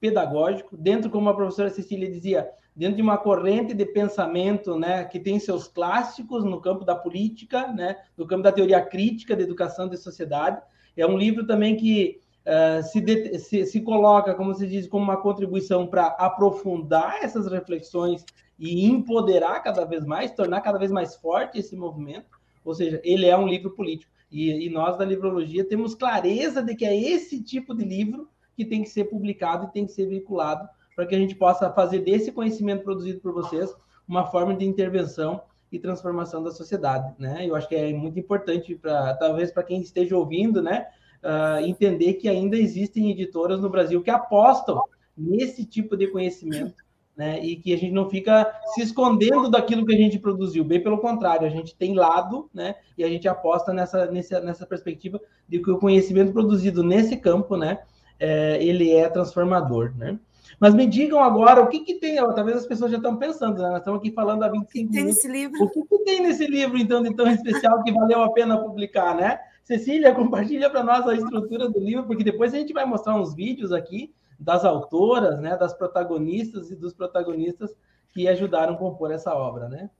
[0.00, 5.18] pedagógico, dentro, como a professora Cecília dizia, dentro de uma corrente de pensamento né, que
[5.18, 9.88] tem seus clássicos no campo da política, né, no campo da teoria crítica da educação
[9.88, 10.62] de sociedade.
[10.96, 15.04] É um livro também que uh, se, de, se, se, coloca, como se diz, como
[15.04, 18.24] uma contribuição para aprofundar essas reflexões
[18.58, 22.38] e empoderar cada vez mais, tornar cada vez mais forte esse movimento.
[22.64, 24.12] Ou seja, ele é um livro político.
[24.30, 28.64] E, e nós da livrologia temos clareza de que é esse tipo de livro que
[28.64, 32.00] tem que ser publicado e tem que ser vinculado para que a gente possa fazer
[32.00, 33.72] desse conhecimento produzido por vocês
[34.06, 37.46] uma forma de intervenção e transformação da sociedade, né?
[37.46, 40.88] Eu acho que é muito importante para talvez para quem esteja ouvindo, né,
[41.22, 44.82] uh, entender que ainda existem editoras no Brasil que apostam
[45.16, 46.82] nesse tipo de conhecimento,
[47.16, 47.44] né?
[47.44, 50.98] E que a gente não fica se escondendo daquilo que a gente produziu, bem pelo
[50.98, 52.76] contrário, a gente tem lado, né?
[52.96, 57.56] E a gente aposta nessa nessa, nessa perspectiva de que o conhecimento produzido nesse campo,
[57.56, 57.80] né,
[58.20, 60.18] é, ele é transformador, né?
[60.60, 62.16] Mas me digam agora o que, que tem.
[62.16, 63.68] Talvez as pessoas já estão pensando, né?
[63.68, 65.04] Nós estamos aqui falando há 25 tem minutos.
[65.04, 65.62] Nesse livro?
[65.62, 69.14] O que, que tem nesse livro, então, de tão especial que valeu a pena publicar,
[69.14, 69.38] né?
[69.68, 73.34] Cecília, compartilha para nós a estrutura do livro, porque depois a gente vai mostrar uns
[73.34, 77.76] vídeos aqui das autoras, né, das protagonistas e dos protagonistas
[78.14, 79.90] que ajudaram a compor essa obra, né?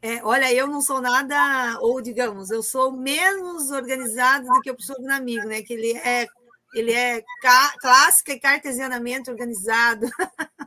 [0.00, 4.74] É, olha, eu não sou nada, ou digamos, eu sou menos organizado do que o
[4.74, 5.62] professor Amigo, né?
[5.62, 6.26] Que ele é
[6.74, 7.22] ele é
[7.80, 10.06] clássica e cartesianamente organizado.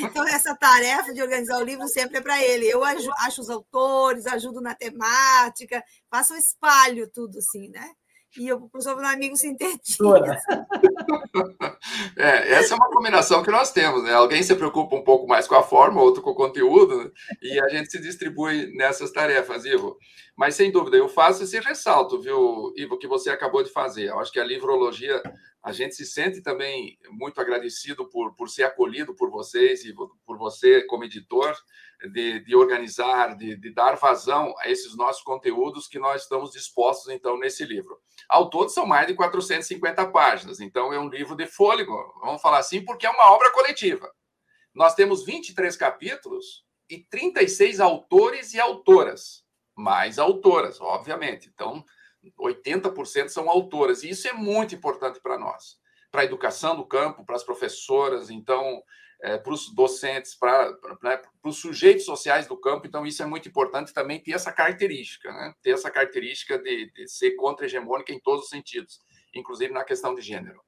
[0.00, 2.66] Então, essa tarefa de organizar o livro sempre é para ele.
[2.66, 7.90] Eu acho os autores, ajudo na temática, faço espalho tudo assim, né?
[8.36, 10.38] E o professor amigo sintetiza.
[12.16, 14.12] É, essa é uma combinação que nós temos, né?
[14.12, 17.10] Alguém se preocupa um pouco mais com a forma, outro com o conteúdo, né?
[17.42, 19.96] e a gente se distribui nessas tarefas, Ivo.
[20.36, 24.08] Mas, sem dúvida, eu faço esse ressalto, viu, Ivo, que você acabou de fazer.
[24.08, 25.22] Eu acho que a livrologia,
[25.62, 30.38] a gente se sente também muito agradecido por, por ser acolhido por vocês e por
[30.38, 31.54] você como editor,
[32.10, 37.12] de, de organizar, de, de, dar vazão a esses nossos conteúdos que nós estamos dispostos,
[37.12, 37.98] então, nesse livro.
[38.28, 42.58] Ao todo, são mais de 450 páginas, então é um livro de fôlego, vamos falar
[42.58, 44.10] assim, porque é uma obra coletiva.
[44.74, 51.50] Nós temos 23 capítulos e 36 autores e autoras, mais autoras, obviamente.
[51.52, 51.84] Então,
[52.38, 55.78] 80% são autoras, e isso é muito importante para nós,
[56.10, 58.30] para a educação do campo, para as professoras.
[58.30, 58.82] Então,
[59.24, 60.70] é, para os docentes, para,
[61.02, 62.86] né, para os sujeitos sociais do campo.
[62.86, 65.54] Então, isso é muito importante também ter essa característica, né?
[65.62, 68.98] ter essa característica de, de ser contra-hegemônica em todos os sentidos,
[69.34, 70.60] inclusive na questão de gênero.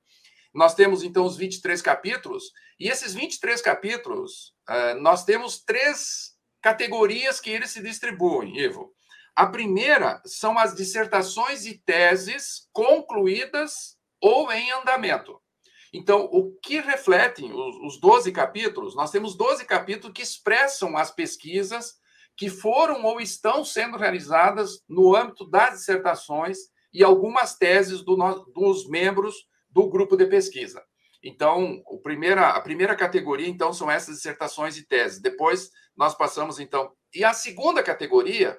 [0.54, 2.44] Nós temos, então, os 23 capítulos,
[2.80, 8.90] e esses 23 capítulos, é, nós temos três categorias que eles se distribuem, Ivo.
[9.36, 15.38] A primeira são as dissertações e teses concluídas ou em andamento.
[15.96, 18.94] Então, o que refletem os, os 12 capítulos?
[18.94, 21.94] Nós temos 12 capítulos que expressam as pesquisas
[22.36, 26.58] que foram ou estão sendo realizadas no âmbito das dissertações
[26.92, 28.14] e algumas teses do,
[28.54, 29.34] dos membros
[29.70, 30.84] do grupo de pesquisa.
[31.22, 35.18] Então, primeira, a primeira categoria, então, são essas dissertações e teses.
[35.18, 36.92] Depois, nós passamos, então...
[37.14, 38.58] E a segunda categoria,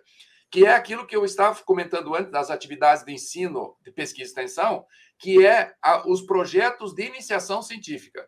[0.49, 4.27] que é aquilo que eu estava comentando antes das atividades de ensino, de pesquisa e
[4.27, 4.85] extensão,
[5.17, 8.27] que é a, os projetos de iniciação científica.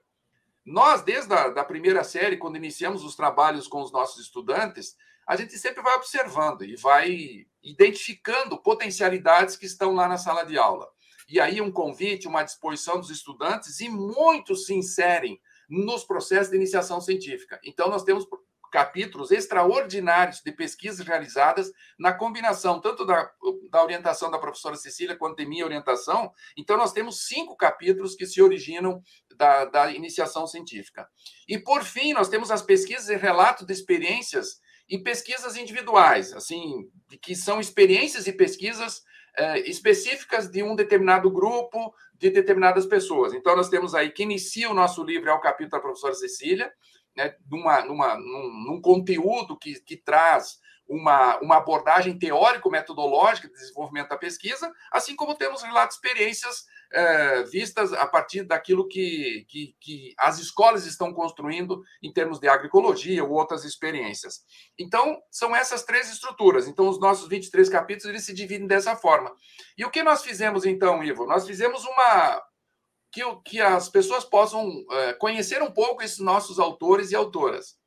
[0.65, 4.95] Nós, desde a da primeira série, quando iniciamos os trabalhos com os nossos estudantes,
[5.27, 10.57] a gente sempre vai observando e vai identificando potencialidades que estão lá na sala de
[10.57, 10.87] aula.
[11.27, 16.57] E aí um convite, uma disposição dos estudantes, e muitos se inserem nos processos de
[16.57, 17.59] iniciação científica.
[17.63, 18.27] Então, nós temos
[18.71, 23.29] capítulos extraordinários de pesquisas realizadas na combinação tanto da,
[23.69, 26.31] da orientação da professora Cecília quanto de minha orientação.
[26.57, 29.01] Então, nós temos cinco capítulos que se originam
[29.35, 31.07] da, da iniciação científica.
[31.47, 36.89] E, por fim, nós temos as pesquisas e relatos de experiências e pesquisas individuais, assim,
[37.21, 39.03] que são experiências e pesquisas
[39.37, 43.33] é, específicas de um determinado grupo, de determinadas pessoas.
[43.33, 46.71] Então, nós temos aí que inicia o nosso livro, é o capítulo da professora Cecília,
[47.19, 54.09] né, numa, numa, num, num conteúdo que, que traz uma, uma abordagem teórico-metodológica de desenvolvimento
[54.09, 59.75] da pesquisa, assim como temos relatos de experiências é, vistas a partir daquilo que, que,
[59.79, 64.39] que, as escolas estão construindo em termos de agroecologia ou outras experiências.
[64.79, 66.67] Então, são essas três estruturas.
[66.67, 69.31] Então, os nossos 23 capítulos eles se dividem dessa forma.
[69.77, 71.27] E o que nós fizemos, então, Ivo?
[71.27, 72.41] Nós fizemos uma.
[73.11, 77.77] Que, que as pessoas possam é, conhecer um pouco esses nossos autores e autoras.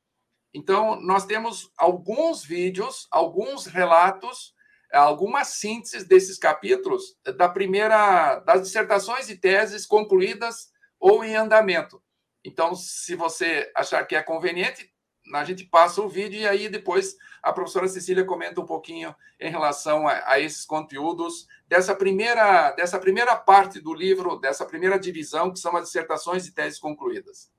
[0.53, 4.55] Então, nós temos alguns vídeos, alguns relatos
[4.93, 12.03] algumas sínteses desses capítulos da primeira das dissertações e teses concluídas ou em andamento.
[12.45, 14.92] Então, se você achar que é conveniente,
[15.41, 19.51] a gente passa o vídeo e aí depois a professora Cecília comenta um pouquinho em
[19.51, 25.51] relação a, a esses conteúdos dessa primeira dessa primeira parte do livro, dessa primeira divisão
[25.51, 27.51] que são as dissertações e teses concluídas.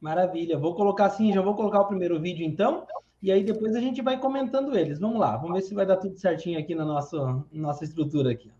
[0.00, 0.58] Maravilha.
[0.58, 2.86] Vou colocar assim, já vou colocar o primeiro vídeo então
[3.22, 4.98] e aí depois a gente vai comentando eles.
[4.98, 8.50] Vamos lá, vamos ver se vai dar tudo certinho aqui na nossa, nossa estrutura aqui.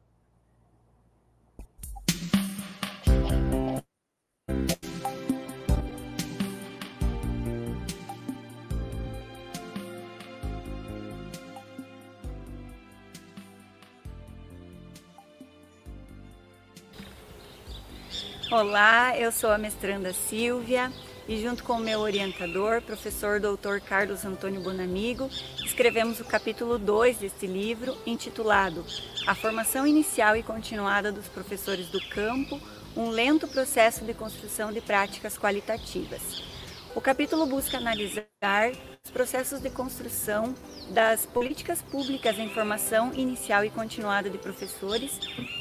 [18.50, 20.92] Olá, eu sou a mestranda Silvia,
[21.28, 23.78] e junto com o meu orientador, professor Dr.
[23.78, 25.30] Carlos Antônio Bonamigo,
[25.64, 28.84] escrevemos o capítulo 2 deste livro, intitulado
[29.24, 32.60] A Formação Inicial e Continuada dos Professores do Campo,
[32.96, 36.42] um lento processo de construção de práticas qualitativas.
[36.94, 38.24] O capítulo busca analisar
[39.04, 40.54] os processos de construção
[40.90, 45.18] das políticas públicas em formação inicial e continuada de professores,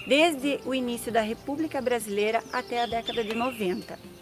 [0.07, 4.19] desde o início da República Brasileira até a década de 90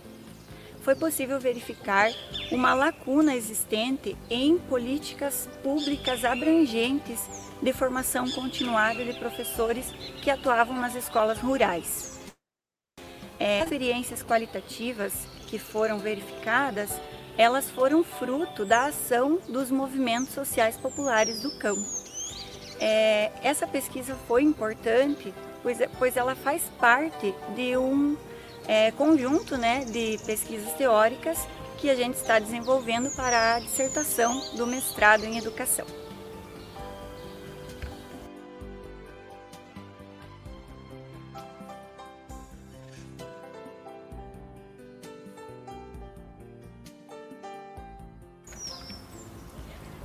[0.87, 2.09] foi possível verificar
[2.49, 7.19] uma lacuna existente em políticas públicas abrangentes
[7.61, 9.91] de formação continuada de professores
[10.23, 12.17] que atuavam nas escolas rurais.
[13.37, 16.91] É, experiências qualitativas que foram verificadas,
[17.37, 21.85] elas foram fruto da ação dos movimentos sociais populares do campo.
[22.79, 25.33] É, essa pesquisa foi importante,
[25.63, 28.15] pois, pois ela faz parte de um
[28.67, 34.67] é, conjunto né, de pesquisas teóricas que a gente está desenvolvendo para a dissertação do
[34.67, 35.85] mestrado em educação.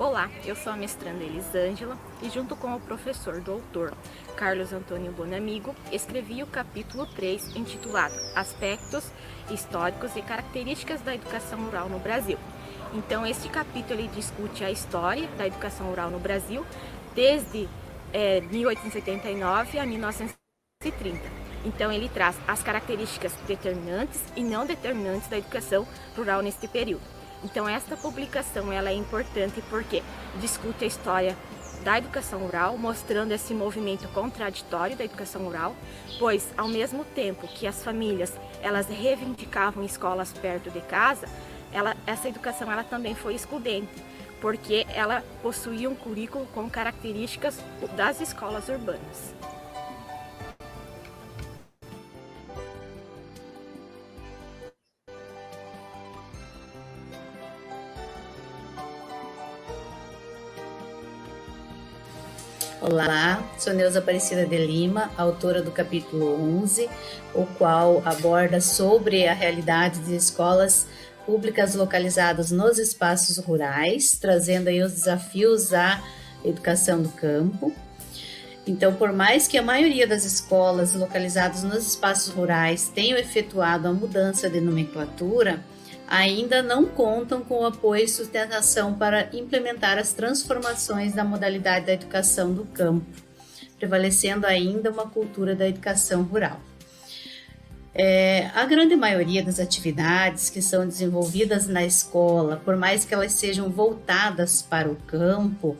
[0.02, 3.94] Olá, eu sou a mestranda Elisângela e junto com o professor doutor
[4.34, 9.04] Carlos Antônio Bonamigo, escrevi o capítulo 3 intitulado Aspectos
[9.48, 12.36] históricos e características da educação rural no Brasil.
[12.92, 16.66] Então, este capítulo ele discute a história da educação rural no Brasil
[17.14, 17.68] desde
[18.12, 21.20] é, 1879 a 1930.
[21.64, 25.86] Então, ele traz as características determinantes e não determinantes da educação
[26.16, 27.11] rural neste período.
[27.44, 30.02] Então esta publicação ela é importante porque
[30.40, 31.36] discute a história
[31.82, 35.74] da educação rural, mostrando esse movimento contraditório da educação rural,
[36.18, 41.26] pois ao mesmo tempo que as famílias elas reivindicavam escolas perto de casa,
[41.72, 43.92] ela, essa educação ela também foi excludente,
[44.40, 47.58] porque ela possuía um currículo com características
[47.96, 49.34] das escolas urbanas.
[62.92, 66.90] Olá, sou Neuza Aparecida de Lima, autora do capítulo 11,
[67.34, 70.86] o qual aborda sobre a realidade de escolas
[71.24, 76.02] públicas localizadas nos espaços rurais, trazendo aí os desafios à
[76.44, 77.72] educação do campo.
[78.66, 83.92] Então, por mais que a maioria das escolas localizadas nos espaços rurais tenham efetuado a
[83.94, 85.64] mudança de nomenclatura,
[86.12, 91.94] ainda não contam com o apoio e sustentação para implementar as transformações da modalidade da
[91.94, 93.06] educação do campo,
[93.78, 96.60] prevalecendo ainda uma cultura da educação rural.
[97.94, 103.32] É, a grande maioria das atividades que são desenvolvidas na escola, por mais que elas
[103.32, 105.78] sejam voltadas para o campo,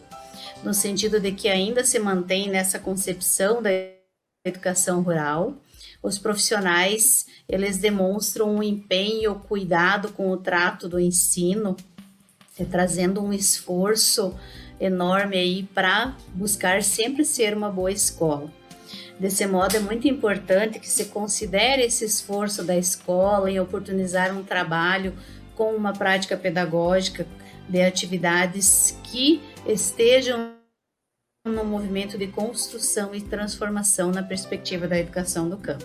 [0.65, 3.71] no sentido de que ainda se mantém nessa concepção da
[4.47, 5.59] educação rural,
[6.03, 11.77] os profissionais eles demonstram um empenho, cuidado com o trato do ensino,
[12.59, 14.35] é, trazendo um esforço
[14.81, 18.51] enorme aí para buscar sempre ser uma boa escola.
[19.19, 24.43] Desse modo, é muito importante que se considere esse esforço da escola em oportunizar um
[24.43, 25.15] trabalho
[25.55, 27.27] com uma prática pedagógica
[27.69, 30.62] de atividades que estejam
[31.45, 35.85] no movimento de construção e transformação na perspectiva da educação do campo.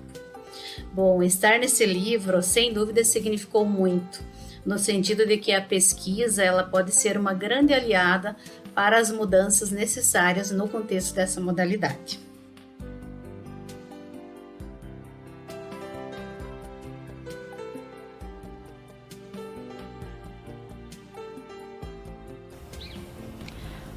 [0.93, 4.24] Bom, estar nesse livro, sem dúvida, significou muito,
[4.64, 8.36] no sentido de que a pesquisa ela pode ser uma grande aliada
[8.76, 12.26] para as mudanças necessárias no contexto dessa modalidade.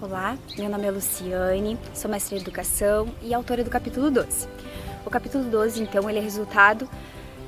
[0.02, 4.48] Olá, meu nome é Luciane, sou mestre em educação e autora do capítulo 12.
[5.04, 6.88] O capítulo 12, então, ele é resultado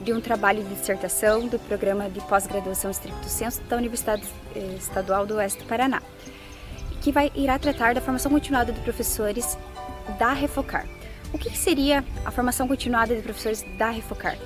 [0.03, 5.25] de um trabalho de dissertação do programa de pós-graduação estricto senso da Universidade eh, Estadual
[5.25, 6.03] do Oeste do Paraná,
[7.01, 9.57] que vai irá tratar da formação continuada de professores
[10.19, 10.87] da Refocar.
[11.33, 14.37] O que seria a formação continuada de professores da Refocar?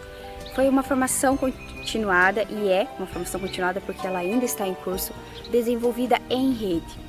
[0.55, 5.13] Foi uma formação continuada e é uma formação continuada porque ela ainda está em curso,
[5.51, 7.06] desenvolvida em rede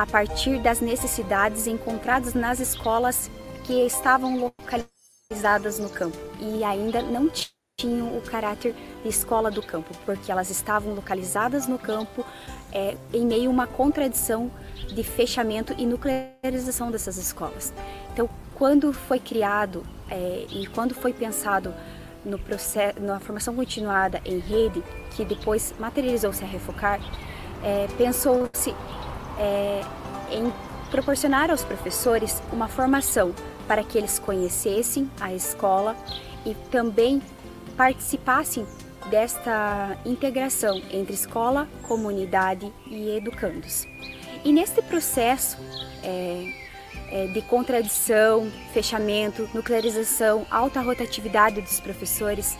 [0.00, 3.30] a partir das necessidades encontradas nas escolas
[3.64, 7.30] que estavam localizadas no campo e ainda não
[7.78, 12.24] tinham o caráter de escola do campo, porque elas estavam localizadas no campo
[12.72, 14.50] é, em meio a uma contradição
[14.88, 17.70] de fechamento e nuclearização dessas escolas.
[18.14, 21.74] Então, quando foi criado é, e quando foi pensado
[22.24, 26.98] no processo, na formação continuada em rede, que depois materializou-se a refocar,
[27.62, 28.74] é, pensou-se
[29.40, 29.80] é,
[30.30, 30.52] em
[30.90, 33.34] proporcionar aos professores uma formação
[33.66, 35.96] para que eles conhecessem a escola
[36.44, 37.22] e também
[37.76, 38.66] participassem
[39.08, 43.86] desta integração entre escola, comunidade e educandos.
[44.44, 45.56] E neste processo
[46.02, 46.52] é,
[47.10, 52.56] é, de contradição, fechamento, nuclearização, alta rotatividade dos professores,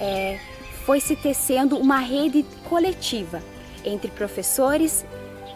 [0.00, 0.40] é,
[0.84, 3.42] foi se tecendo uma rede coletiva
[3.84, 5.04] entre professores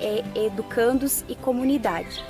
[0.00, 2.24] é, educandos e comunidade.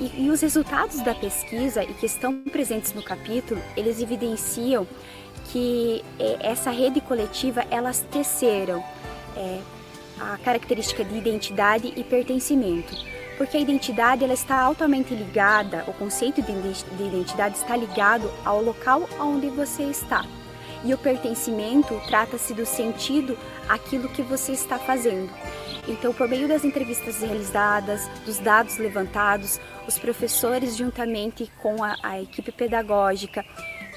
[0.00, 4.86] E, e, os resultados da pesquisa e que estão presentes no capítulo, eles evidenciam
[5.50, 8.82] que é, essa rede coletiva elas teceram
[9.36, 9.60] é,
[10.18, 12.94] a característica de identidade e pertencimento,
[13.36, 19.08] porque a identidade ela está altamente ligada, o conceito de identidade está ligado ao local
[19.18, 20.24] onde você está.
[20.84, 25.30] E o pertencimento trata-se do sentido aquilo que você está fazendo.
[25.86, 32.20] Então, por meio das entrevistas realizadas, dos dados levantados, os professores, juntamente com a, a
[32.20, 33.44] equipe pedagógica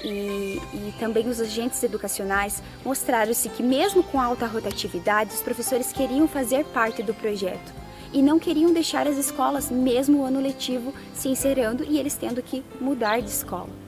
[0.02, 6.26] e, e, também os agentes educacionais, mostraram-se que, mesmo com alta rotatividade, os professores queriam
[6.26, 7.72] fazer parte do projeto
[8.12, 12.42] e não queriam deixar as escolas, mesmo o ano letivo, se encerrando e eles tendo
[12.42, 13.85] que mudar de escola.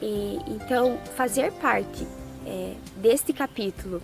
[0.00, 2.06] E, então, fazer parte
[2.46, 4.02] é, deste capítulo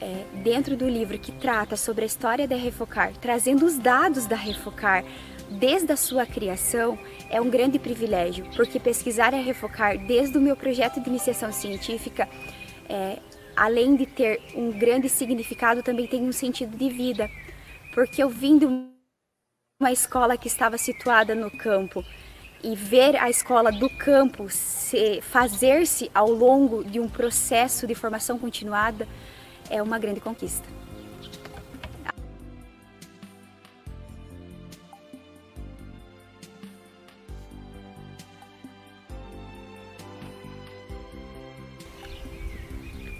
[0.00, 4.36] é, dentro do livro que trata sobre a história da Refocar, trazendo os dados da
[4.36, 5.04] Refocar
[5.50, 6.98] desde a sua criação,
[7.30, 12.28] é um grande privilégio, porque pesquisar a Refocar desde o meu projeto de iniciação científica,
[12.88, 13.18] é,
[13.56, 17.30] além de ter um grande significado, também tem um sentido de vida,
[17.92, 22.04] porque eu vim de uma escola que estava situada no campo
[22.64, 24.46] e ver a escola do campo
[25.20, 29.06] fazer-se ao longo de um processo de formação continuada
[29.68, 30.66] é uma grande conquista.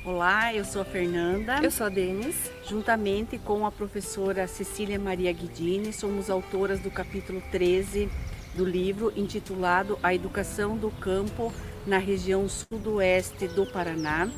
[0.06, 1.60] Olá, eu sou a Fernanda.
[1.62, 2.50] Eu sou a Denis.
[2.66, 8.08] Juntamente com a professora Cecília Maria Guidini, somos autoras do capítulo 13
[8.56, 11.52] do livro intitulado A Educação do Campo
[11.86, 14.28] na região sudoeste do Paraná,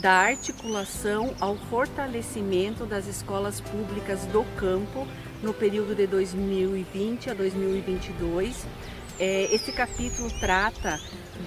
[0.00, 5.06] da articulação ao fortalecimento das escolas públicas do campo
[5.42, 8.66] no período de 2020 a 2022.
[9.18, 11.00] É, esse capítulo trata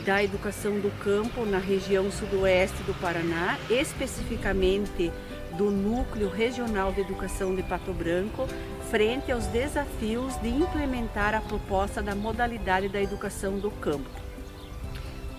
[0.06, 5.12] da educação do campo na região sudoeste do Paraná, especificamente
[5.58, 8.48] do Núcleo Regional de Educação de Pato Branco,
[8.92, 14.10] frente aos desafios de implementar a proposta da modalidade da educação do campo.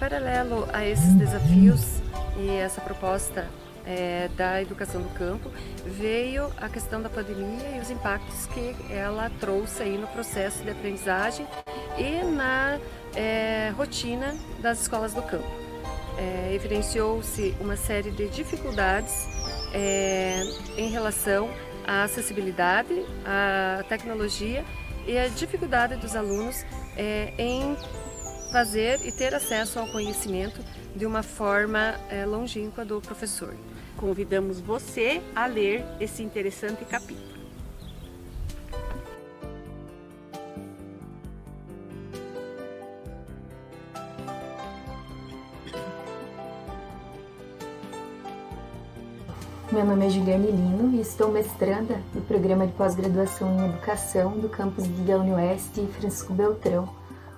[0.00, 2.00] Paralelo a esses desafios,
[2.38, 3.46] e essa proposta
[3.84, 5.50] é, da educação do campo
[5.84, 10.70] veio a questão da pandemia e os impactos que ela trouxe aí no processo de
[10.70, 11.46] aprendizagem
[11.98, 12.78] e na
[13.14, 15.46] é, rotina das escolas do campo.
[16.16, 19.28] É, Evidenciou-se uma série de dificuldades
[19.74, 20.42] é,
[20.78, 21.50] em relação
[21.86, 24.64] à acessibilidade, à tecnologia
[25.06, 26.64] e a dificuldade dos alunos
[26.96, 27.76] é, em
[28.52, 30.60] fazer e ter acesso ao conhecimento
[30.94, 33.54] de uma forma é, longínqua do professor.
[33.96, 37.41] Convidamos você a ler esse interessante capítulo.
[49.82, 54.48] Meu nome é Juliane Lino e estou mestranda do programa de pós-graduação em Educação do
[54.48, 56.88] campus da Unioeste Francisco Beltrão,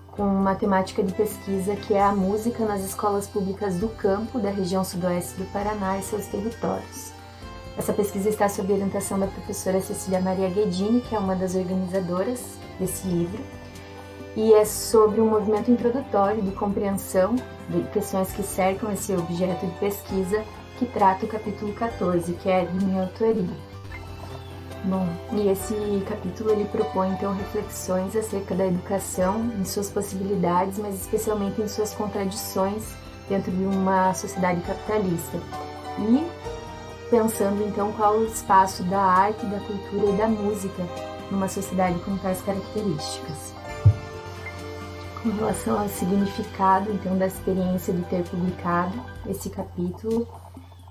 [0.09, 4.51] com uma temática de pesquisa que é a música nas escolas públicas do campo da
[4.51, 7.13] região sudoeste do Paraná e seus territórios.
[7.79, 12.45] Essa pesquisa está sob orientação da professora Cecília Maria Guedini, que é uma das organizadoras
[12.79, 13.43] desse livro,
[14.37, 17.37] e é sobre um movimento introdutório de compreensão
[17.71, 20.45] de questões que cercam esse objeto de pesquisa
[20.85, 23.49] que trata o capítulo 14, que é de minha autoria.
[24.85, 25.75] Bom, e esse
[26.07, 31.95] capítulo ele propõe então reflexões acerca da educação, em suas possibilidades, mas especialmente em suas
[31.95, 32.95] contradições
[33.31, 35.39] dentro de uma sociedade capitalista.
[36.01, 36.27] E
[37.09, 40.83] pensando então qual o espaço da arte, da cultura e da música
[41.31, 43.55] numa sociedade com tais características.
[45.23, 50.29] Com relação ao significado então da experiência de ter publicado esse capítulo,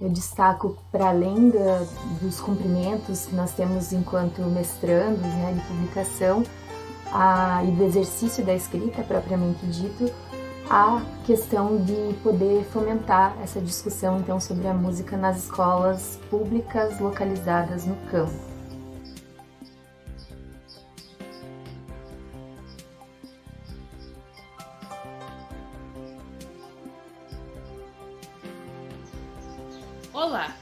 [0.03, 1.81] eu destaco, para além da,
[2.21, 6.43] dos cumprimentos que nós temos enquanto mestrandos né, de publicação
[7.09, 10.11] a, e do exercício da escrita propriamente dito,
[10.69, 17.85] a questão de poder fomentar essa discussão então sobre a música nas escolas públicas localizadas
[17.85, 18.52] no campo.
[30.23, 30.55] Olá!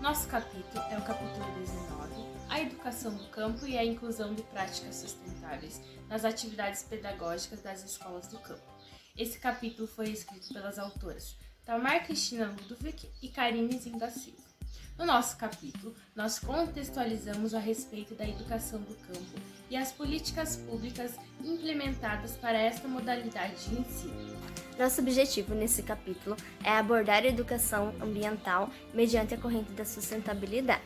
[0.00, 2.14] Nosso capítulo é o capítulo 19,
[2.48, 8.26] a educação do campo e a inclusão de práticas sustentáveis nas atividades pedagógicas das escolas
[8.26, 8.66] do campo.
[9.16, 14.42] Esse capítulo foi escrito pelas autoras Tamar Cristina Ludovic e Karine Zinda Silva.
[14.98, 19.40] No nosso capítulo, nós contextualizamos a respeito da educação do campo
[19.70, 24.34] e as políticas públicas implementadas para esta modalidade de ensino.
[24.78, 30.82] Nosso objetivo nesse capítulo é abordar a educação ambiental mediante a corrente da sustentabilidade,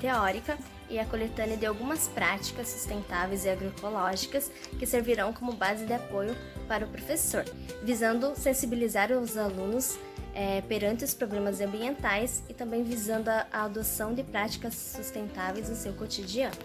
[0.00, 0.56] teórica
[0.88, 6.34] e a coletânea de algumas práticas sustentáveis e agroecológicas que servirão como base de apoio
[6.66, 7.44] para o professor,
[7.82, 9.98] visando sensibilizar os alunos
[10.34, 15.76] é, perante os problemas ambientais e também visando a, a adoção de práticas sustentáveis no
[15.76, 16.56] seu cotidiano.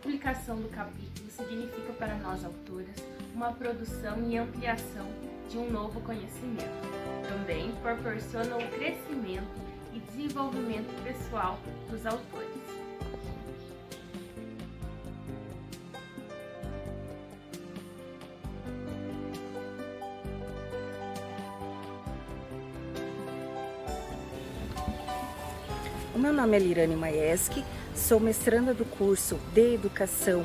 [0.00, 2.96] A publicação do capítulo significa para nós autoras
[3.32, 5.06] uma produção e ampliação
[5.48, 6.64] de um novo conhecimento.
[7.28, 9.46] Também proporciona o crescimento
[9.92, 12.46] e desenvolvimento pessoal dos autores.
[26.14, 27.62] O meu nome é Lirane Maeski,
[27.94, 30.42] sou mestranda do curso de Educação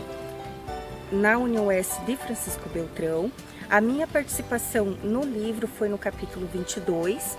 [1.11, 3.31] na Unioeste de Francisco Beltrão
[3.71, 7.37] a minha participação no livro foi no capítulo 22,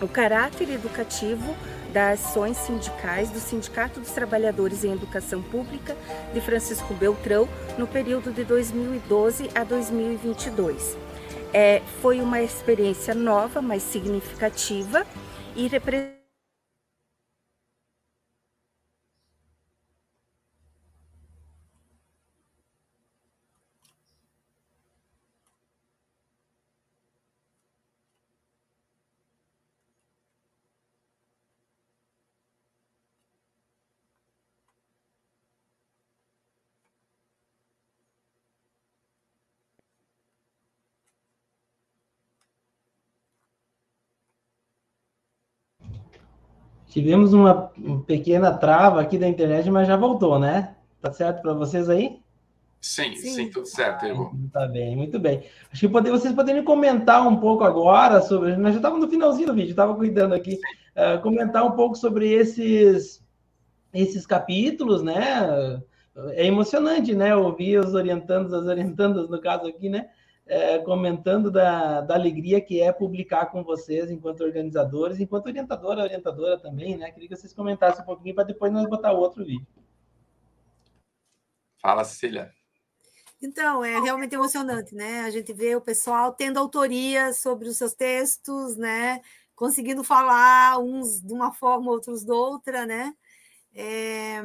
[0.00, 1.54] o caráter educativo
[1.92, 5.94] das ações sindicais do Sindicato dos Trabalhadores em Educação Pública
[6.32, 10.96] de Francisco Beltrão no período de 2012 a 2022.
[11.52, 15.06] É, foi uma experiência nova, mas significativa
[15.54, 16.17] e representa
[46.98, 47.70] Tivemos uma
[48.08, 50.74] pequena trava aqui da internet, mas já voltou, né?
[51.00, 52.18] Tá certo para vocês aí?
[52.80, 54.32] Sim, sim, sim, tudo certo, irmão.
[54.52, 55.44] Tá bem, muito bem.
[55.70, 58.56] Acho que poder, vocês poderiam comentar um pouco agora sobre.
[58.56, 60.58] Nós já estávamos no finalzinho do vídeo, estava cuidando aqui.
[60.96, 63.24] Uh, comentar um pouco sobre esses,
[63.94, 65.80] esses capítulos, né?
[66.30, 67.32] É emocionante, né?
[67.36, 70.08] Ouvir os orientandos, as orientandas, no caso aqui, né?
[70.48, 76.58] É, comentando da, da alegria que é publicar com vocês enquanto organizadores, enquanto orientadora, orientadora
[76.58, 77.10] também, né?
[77.10, 79.66] Queria que vocês comentassem um pouquinho para depois nós botar outro vídeo.
[81.80, 82.52] Fala, Cecília.
[83.40, 85.20] Então, é realmente emocionante, né?
[85.20, 89.20] A gente vê o pessoal tendo autoria sobre os seus textos, né?
[89.54, 93.14] Conseguindo falar uns de uma forma, outros de outra, né?
[93.74, 94.42] É,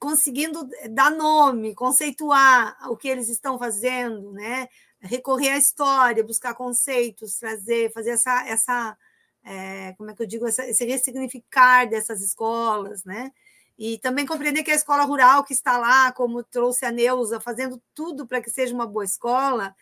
[0.00, 4.68] conseguindo dar nome, conceituar o que eles estão fazendo, né?
[5.00, 8.98] recorrer à história, buscar conceitos, trazer, fazer essa, essa
[9.42, 13.32] é, como é que eu digo, essa, esse ressignificar dessas escolas, né?
[13.78, 17.82] E também compreender que a escola rural que está lá, como trouxe a Neuza, fazendo
[17.94, 19.74] tudo para que seja uma boa escola,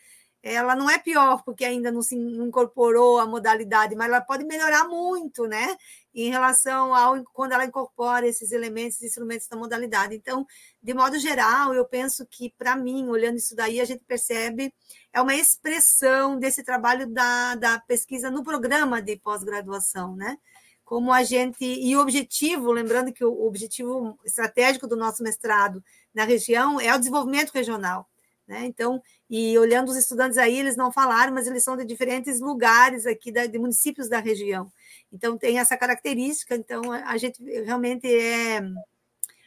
[0.42, 4.84] ela não é pior porque ainda não se incorporou a modalidade, mas ela pode melhorar
[4.88, 5.76] muito, né?
[6.14, 10.14] Em relação ao quando ela incorpora esses elementos, instrumentos da modalidade.
[10.14, 10.46] Então,
[10.82, 14.72] de modo geral, eu penso que, para mim, olhando isso daí, a gente percebe
[15.12, 20.38] é uma expressão desse trabalho da, da pesquisa no programa de pós-graduação, né?
[20.84, 21.64] Como a gente.
[21.64, 25.82] E o objetivo, lembrando que o objetivo estratégico do nosso mestrado
[26.14, 28.08] na região é o desenvolvimento regional.
[28.48, 28.64] Né?
[28.64, 33.06] Então, e olhando os estudantes aí, eles não falaram, mas eles são de diferentes lugares
[33.06, 34.72] aqui, da, de municípios da região.
[35.12, 36.56] Então, tem essa característica.
[36.56, 38.62] Então, a gente realmente é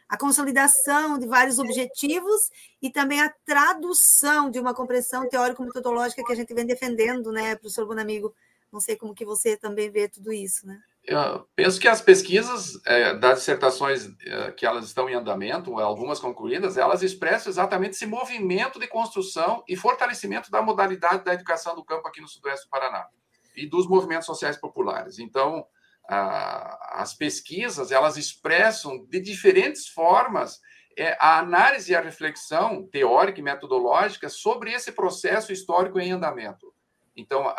[0.07, 6.35] a consolidação de vários objetivos e também a tradução de uma compreensão teórico-metodológica que a
[6.35, 8.35] gente vem defendendo, né, professor Bonamigo?
[8.71, 10.79] Não sei como que você também vê tudo isso, né?
[11.03, 16.19] Eu penso que as pesquisas é, das dissertações é, que elas estão em andamento, algumas
[16.19, 21.83] concluídas, elas expressam exatamente esse movimento de construção e fortalecimento da modalidade da educação do
[21.83, 23.07] campo aqui no sudoeste do Paraná
[23.55, 25.17] e dos movimentos sociais populares.
[25.17, 25.65] Então,
[26.07, 30.59] a, as pesquisas elas expressam de diferentes formas
[30.97, 36.71] é, a análise e a reflexão teórica e metodológica sobre esse processo histórico em andamento.
[37.15, 37.53] Então, a,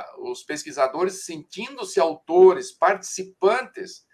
[0.00, 4.04] a, os pesquisadores sentindo-se autores, participantes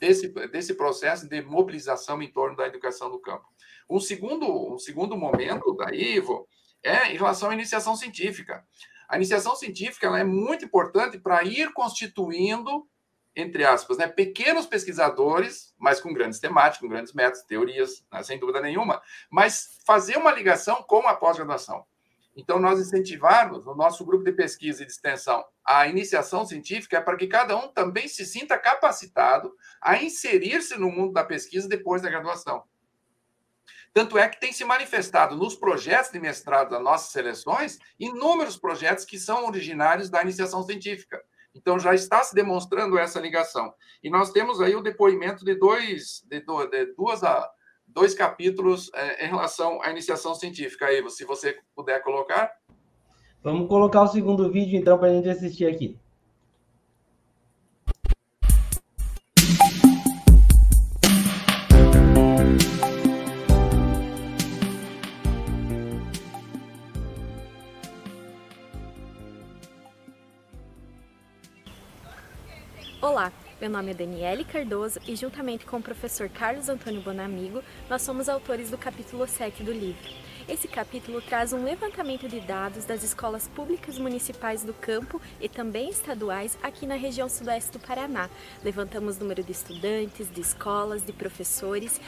[0.00, 3.46] desse, desse processo de mobilização em torno da educação do campo.
[3.88, 6.46] Um segundo, um segundo momento da Ivo
[6.82, 8.64] é em relação à iniciação científica.
[9.08, 12.86] A iniciação científica ela é muito importante para ir constituindo,
[13.34, 18.38] entre aspas, né, pequenos pesquisadores, mas com grandes temáticas, com grandes métodos, teorias, né, sem
[18.38, 19.00] dúvida nenhuma,
[19.30, 21.86] mas fazer uma ligação com a pós-graduação.
[22.38, 27.00] Então, nós incentivarmos o nosso grupo de pesquisa e de extensão a iniciação científica é
[27.00, 32.00] para que cada um também se sinta capacitado a inserir-se no mundo da pesquisa depois
[32.00, 32.62] da graduação.
[33.92, 39.04] Tanto é que tem se manifestado nos projetos de mestrado das nossas seleções inúmeros projetos
[39.04, 41.22] que são originários da iniciação científica.
[41.54, 43.74] Então, já está se demonstrando essa ligação.
[44.02, 46.40] E nós temos aí o depoimento de, dois, de,
[46.96, 47.20] duas
[47.98, 50.86] dois capítulos é, em relação à iniciação científica.
[50.86, 52.52] Aí, se você puder colocar.
[53.42, 55.98] Vamos colocar o segundo vídeo, então, para a gente assistir aqui.
[73.00, 78.02] Olá, meu nome é Daniele Cardoso e, juntamente com o professor Carlos Antônio Bonamigo, nós
[78.02, 80.08] somos autores do capítulo 7 do livro.
[80.48, 85.90] Esse capítulo traz um levantamento de dados das escolas públicas municipais do campo e também
[85.90, 88.30] estaduais aqui na região sudoeste do Paraná.
[88.64, 92.00] Levantamos número de estudantes, de escolas, de professores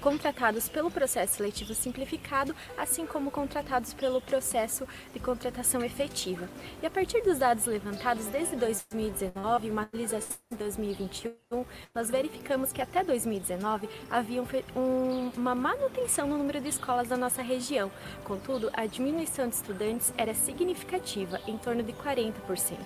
[0.00, 6.48] contratados pelo processo seletivo simplificado, assim como contratados pelo processo de contratação efetiva.
[6.80, 12.72] E a partir dos dados levantados desde 2019 e uma atualização em 2021, nós verificamos
[12.72, 17.87] que até 2019 havia um, uma manutenção no número de escolas da nossa região
[18.24, 22.78] Contudo, a diminuição de estudantes era significativa, em torno de 40%.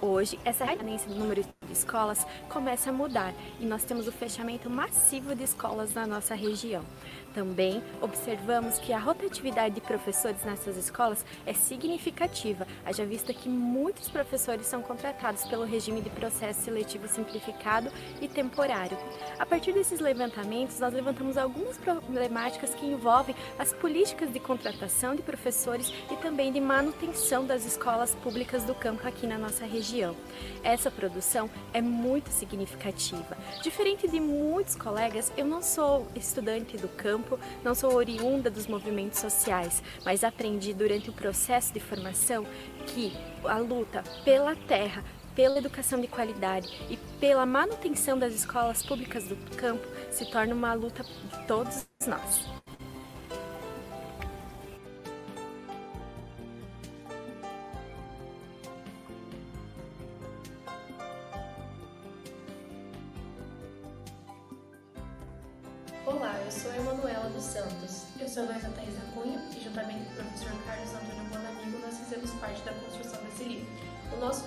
[0.00, 4.70] Hoje, essa referência do número de escolas começa a mudar e nós temos o fechamento
[4.70, 6.84] massivo de escolas na nossa região.
[7.38, 14.08] Também observamos que a rotatividade de professores nessas escolas é significativa, haja vista que muitos
[14.08, 18.98] professores são contratados pelo regime de processo seletivo simplificado e temporário.
[19.38, 25.22] A partir desses levantamentos, nós levantamos algumas problemáticas que envolvem as políticas de contratação de
[25.22, 30.16] professores e também de manutenção das escolas públicas do campo aqui na nossa região.
[30.64, 33.38] Essa produção é muito significativa.
[33.62, 38.66] Diferente de muitos colegas, eu não sou estudante do campo, tempo não sou oriunda dos
[38.66, 42.46] movimentos sociais, mas aprendi durante o processo de formação
[42.86, 43.12] que
[43.44, 45.04] a luta pela terra,
[45.34, 50.72] pela educação de qualidade e pela manutenção das escolas públicas do campo se torna uma
[50.74, 52.67] luta de todos nós.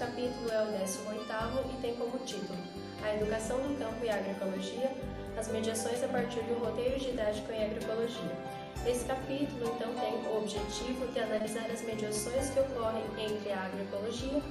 [0.02, 2.58] Capítulo é o 18º e tem como título
[3.04, 4.92] A Educação do Campo e a Agroecologia,
[5.38, 8.36] as mediações a partir do roteiro didático em agroecologia.
[8.84, 14.42] Esse capítulo, então, tem o objetivo de analisar as mediações que ocorrem entre a agroecologia,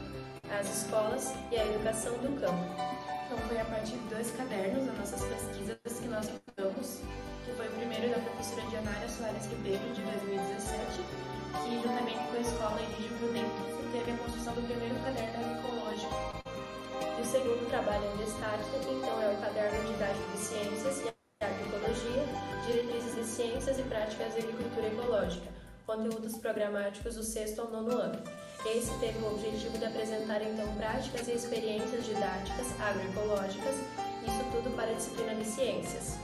[0.57, 2.71] as escolas e a educação do campo.
[3.27, 7.01] Então, foi a partir de dois cadernos das nossas pesquisas que nós publicamos,
[7.45, 11.03] que foi o primeiro da professora Dianara Soares Ribeiro, de 2017,
[11.59, 13.70] que, juntamente com a escola Eligio Prudente,
[14.01, 16.15] teve a construção do primeiro caderno agroecológico.
[17.19, 22.25] E o segundo trabalho em destaque, então, é o caderno didático de ciências e agroecologia,
[22.67, 25.49] diretrizes de ciências e práticas de agricultura ecológica,
[25.87, 28.23] conteúdos programáticos do sexto ao nono ano.
[28.65, 33.75] Esse teve o objetivo de apresentar então práticas e experiências didáticas agroecológicas,
[34.25, 36.17] isso tudo para a disciplina de ciências.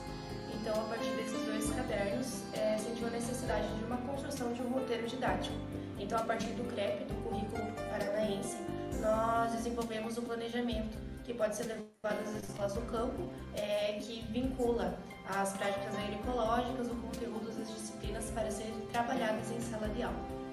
[0.55, 4.71] Então, a partir desses dois cadernos, é, sentiu a necessidade de uma construção de um
[4.71, 5.57] roteiro didático.
[5.99, 8.57] Então, a partir do CREP, do Currículo Paranaense,
[9.01, 14.99] nós desenvolvemos um planejamento que pode ser levado às escolas do campo, é, que vincula
[15.29, 20.47] as práticas agroecológicas, o conteúdo das disciplinas para serem trabalhadas em sala de aula.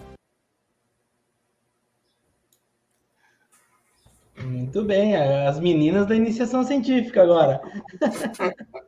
[4.43, 7.61] Muito bem, as meninas da iniciação científica agora.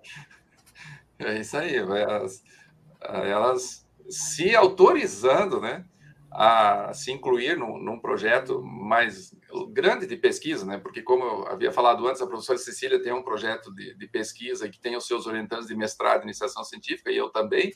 [1.17, 2.43] É isso aí, elas,
[2.99, 5.85] elas se autorizando, né,
[6.37, 9.33] a se incluir num, num, projeto mais
[9.69, 10.77] grande de pesquisa, né?
[10.77, 14.67] Porque como eu havia falado antes, a professora Cecília tem um projeto de, de pesquisa
[14.67, 17.71] que tem os seus orientantes de mestrado em iniciação científica e eu também.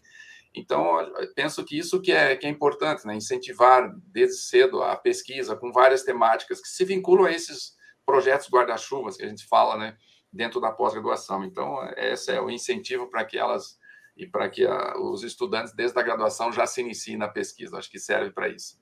[0.54, 0.98] Então,
[1.36, 3.16] penso que isso que é, que é importante, né?
[3.16, 9.16] incentivar desde cedo a pesquisa com várias temáticas que se vinculam a esses projetos guarda-chuvas
[9.16, 9.96] que a gente fala né?
[10.34, 11.46] dentro da pós-graduação.
[11.46, 13.79] Então, esse é o incentivo para que elas
[14.20, 17.78] e para que a, os estudantes desde a graduação já se iniciem na pesquisa.
[17.78, 18.78] Acho que serve para isso.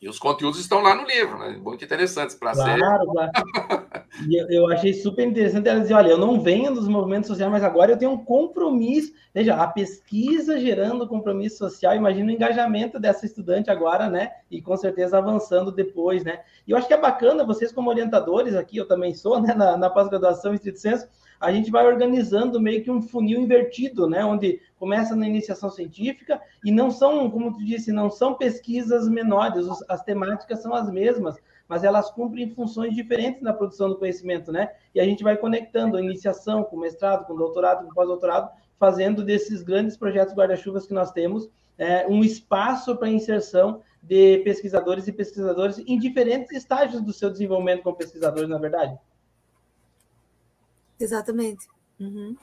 [0.00, 1.60] E os conteúdos estão lá no livro, né?
[1.62, 3.06] Muito interessantes para claro, ser.
[3.06, 3.86] Claro.
[4.28, 7.50] e eu, eu, achei super interessante ela dizer: olha, eu não venho dos movimentos sociais,
[7.50, 9.12] mas agora eu tenho um compromisso.
[9.32, 14.32] Veja, a pesquisa gerando compromisso social, imagina o engajamento dessa estudante agora, né?
[14.50, 16.40] E com certeza avançando depois, né?
[16.66, 19.54] E eu acho que é bacana, vocês, como orientadores aqui, eu também sou, né?
[19.54, 21.06] Na, na pós-graduação em Estrito Senso,
[21.42, 24.24] a gente vai organizando meio que um funil invertido, né?
[24.24, 29.66] Onde começa na iniciação científica e não são, como tu disse, não são pesquisas menores,
[29.88, 31.36] as temáticas são as mesmas,
[31.66, 34.70] mas elas cumprem funções diferentes na produção do conhecimento, né?
[34.94, 39.62] E a gente vai conectando a iniciação com mestrado, com doutorado, com pós-doutorado, fazendo desses
[39.62, 45.82] grandes projetos guarda-chuvas que nós temos é, um espaço para inserção de pesquisadores e pesquisadores
[45.86, 48.98] em diferentes estágios do seu desenvolvimento como pesquisadores, na é verdade.
[50.98, 51.66] Exatamente.
[51.98, 52.36] Uhum.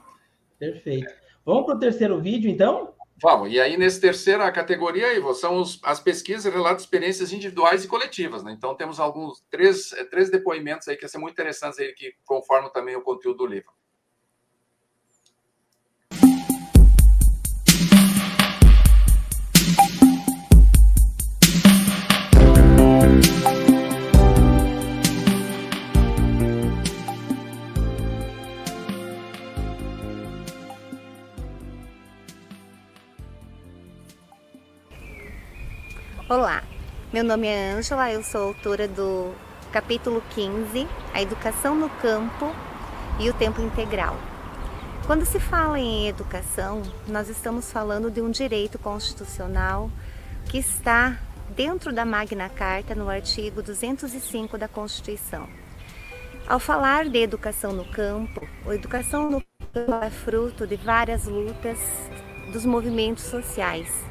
[0.57, 1.13] Perfeito.
[1.45, 2.93] Vamos para o terceiro vídeo, então?
[3.21, 3.51] Vamos.
[3.51, 8.43] E aí, nessa terceira categoria, Ivo, são os, as pesquisas relatam experiências individuais e coletivas.
[8.43, 8.53] Né?
[8.53, 12.95] Então, temos alguns, três, três depoimentos aí que são muito interessantes aí, que conformam também
[12.95, 13.71] o conteúdo do livro.
[36.29, 36.63] Olá,
[37.11, 39.33] meu nome é Ângela, eu sou autora do
[39.71, 42.53] capítulo 15, A Educação no Campo
[43.19, 44.15] e o Tempo Integral.
[45.07, 49.89] Quando se fala em educação, nós estamos falando de um direito constitucional
[50.45, 51.17] que está
[51.55, 55.49] dentro da Magna Carta, no artigo 205 da Constituição.
[56.47, 61.79] Ao falar de educação no campo, a educação no campo é fruto de várias lutas
[62.53, 64.07] dos movimentos sociais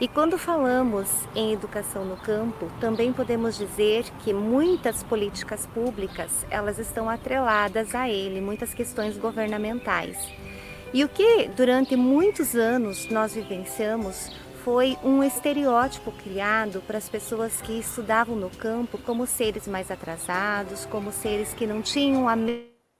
[0.00, 6.78] e quando falamos em educação no campo, também podemos dizer que muitas políticas públicas, elas
[6.78, 10.18] estão atreladas a ele, muitas questões governamentais.
[10.92, 14.30] E o que durante muitos anos nós vivenciamos
[14.64, 20.86] foi um estereótipo criado para as pessoas que estudavam no campo como seres mais atrasados,
[20.86, 22.36] como seres que não tinham a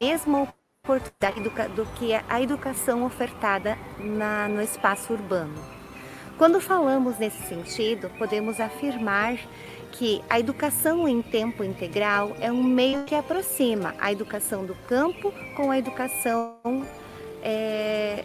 [0.01, 0.49] mesma
[0.85, 1.41] oportunidade
[1.75, 5.84] do que a educação ofertada na, no espaço urbano.
[6.37, 9.39] Quando falamos nesse sentido, podemos afirmar
[9.93, 15.33] que a educação em tempo integral é um meio que aproxima a educação do campo
[15.57, 16.59] com a educação
[17.41, 18.25] é,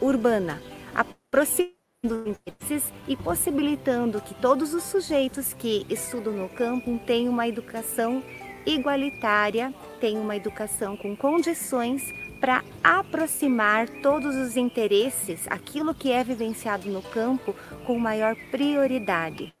[0.00, 0.62] urbana,
[0.94, 1.74] aproximando
[2.04, 8.22] interesses e possibilitando que todos os sujeitos que estudam no campo tenham uma educação
[8.64, 12.02] igualitária, tenham uma educação com condições
[12.40, 17.54] para aproximar todos os interesses, aquilo que é vivenciado no campo,
[17.86, 19.52] com maior prioridade.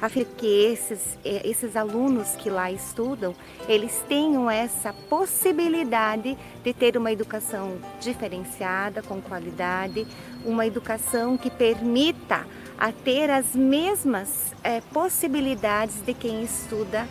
[0.00, 3.36] a fim que esses, eh, esses alunos que lá estudam,
[3.68, 10.04] eles tenham essa possibilidade de ter uma educação diferenciada, com qualidade,
[10.44, 12.44] uma educação que permita
[12.76, 17.06] a ter as mesmas é, possibilidades de quem estuda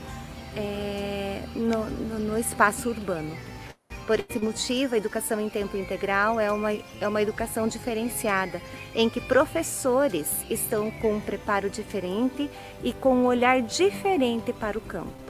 [0.53, 3.50] é, no, no, no espaço urbano.
[4.05, 8.61] Por esse motivo, a educação em tempo integral é uma, é uma educação diferenciada,
[8.95, 12.49] em que professores estão com um preparo diferente
[12.83, 15.20] e com um olhar diferente para o campo.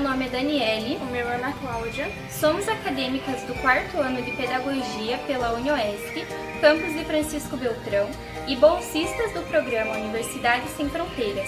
[0.00, 0.96] Meu nome é Daniele.
[0.96, 2.10] O meu é Ana Cláudia.
[2.30, 6.26] Somos acadêmicas do quarto ano de Pedagogia pela UniOeste,
[6.58, 8.08] campus de Francisco Beltrão
[8.48, 11.46] e bolsistas do programa Universidade Sem Fronteiras.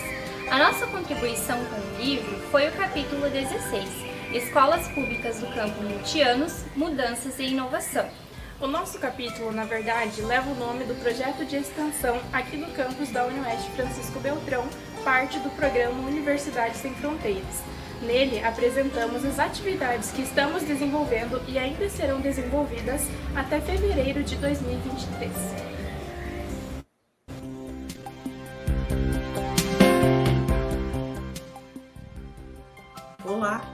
[0.50, 3.88] A nossa contribuição com o livro foi o capítulo 16,
[4.34, 8.06] Escolas Públicas do Campo Multianos, Mudanças e Inovação.
[8.60, 13.08] O nosso capítulo, na verdade, leva o nome do projeto de extensão aqui do campus
[13.08, 14.68] da UniOeste Francisco Beltrão,
[15.02, 17.62] parte do programa Universidade Sem Fronteiras.
[18.02, 23.02] Nele, apresentamos as atividades que estamos desenvolvendo e ainda serão desenvolvidas
[23.36, 25.32] até fevereiro de 2023.
[33.24, 33.64] Olá,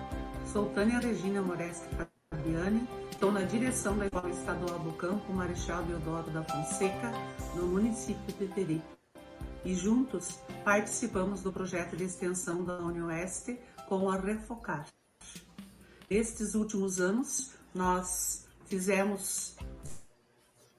[0.53, 1.87] sou Tânia Regina Moreste
[2.31, 7.11] Fabiani, estou na direção da Escola Estadual do Campo Marechal Deodoro da Fonseca,
[7.55, 8.83] no município de Peri.
[9.65, 13.59] E juntos participamos do projeto de extensão da UniOeste
[13.89, 14.87] com a Refocar.
[16.11, 19.57] Nestes últimos anos, nós fizemos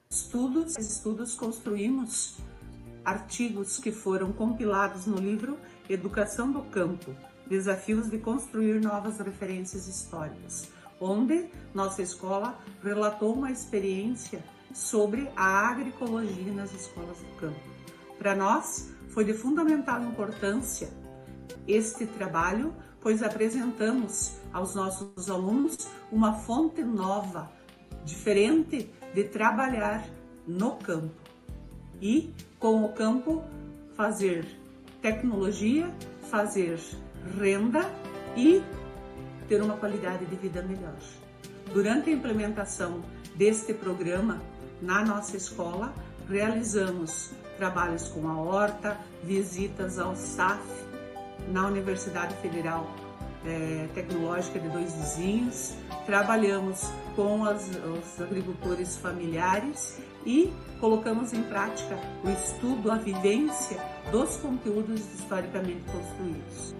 [0.08, 2.36] estudos, estudos construímos
[3.04, 5.58] artigos que foram compilados no livro
[5.88, 7.14] Educação do Campo,
[7.48, 10.68] Desafios de Construir Novas Referências Históricas,
[11.00, 17.60] onde nossa escola relatou uma experiência sobre a agroecologia nas escolas do campo.
[18.18, 20.88] Para nós, foi de fundamental importância
[21.66, 27.50] este trabalho, pois apresentamos aos nossos alunos uma fonte nova,
[28.04, 30.04] diferente de trabalhar
[30.46, 31.14] no campo
[32.00, 33.42] e com o campo
[33.94, 34.46] fazer
[35.00, 35.92] tecnologia,
[36.30, 36.78] fazer
[37.38, 37.90] renda
[38.36, 38.62] e
[39.48, 40.96] ter uma qualidade de vida melhor.
[41.72, 43.02] Durante a implementação
[43.34, 44.40] deste programa
[44.80, 45.94] na nossa escola,
[46.28, 50.89] realizamos trabalhos com a horta, visitas ao SAF
[51.48, 52.86] na Universidade Federal
[53.44, 55.74] é, Tecnológica de Dois Vizinhos,
[56.06, 63.80] trabalhamos com as, os agricultores familiares e colocamos em prática o estudo, a vivência
[64.10, 66.74] dos conteúdos historicamente construídos.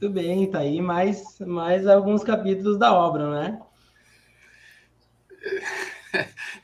[0.00, 3.60] Muito bem, tá aí mais, mais alguns capítulos da obra, né?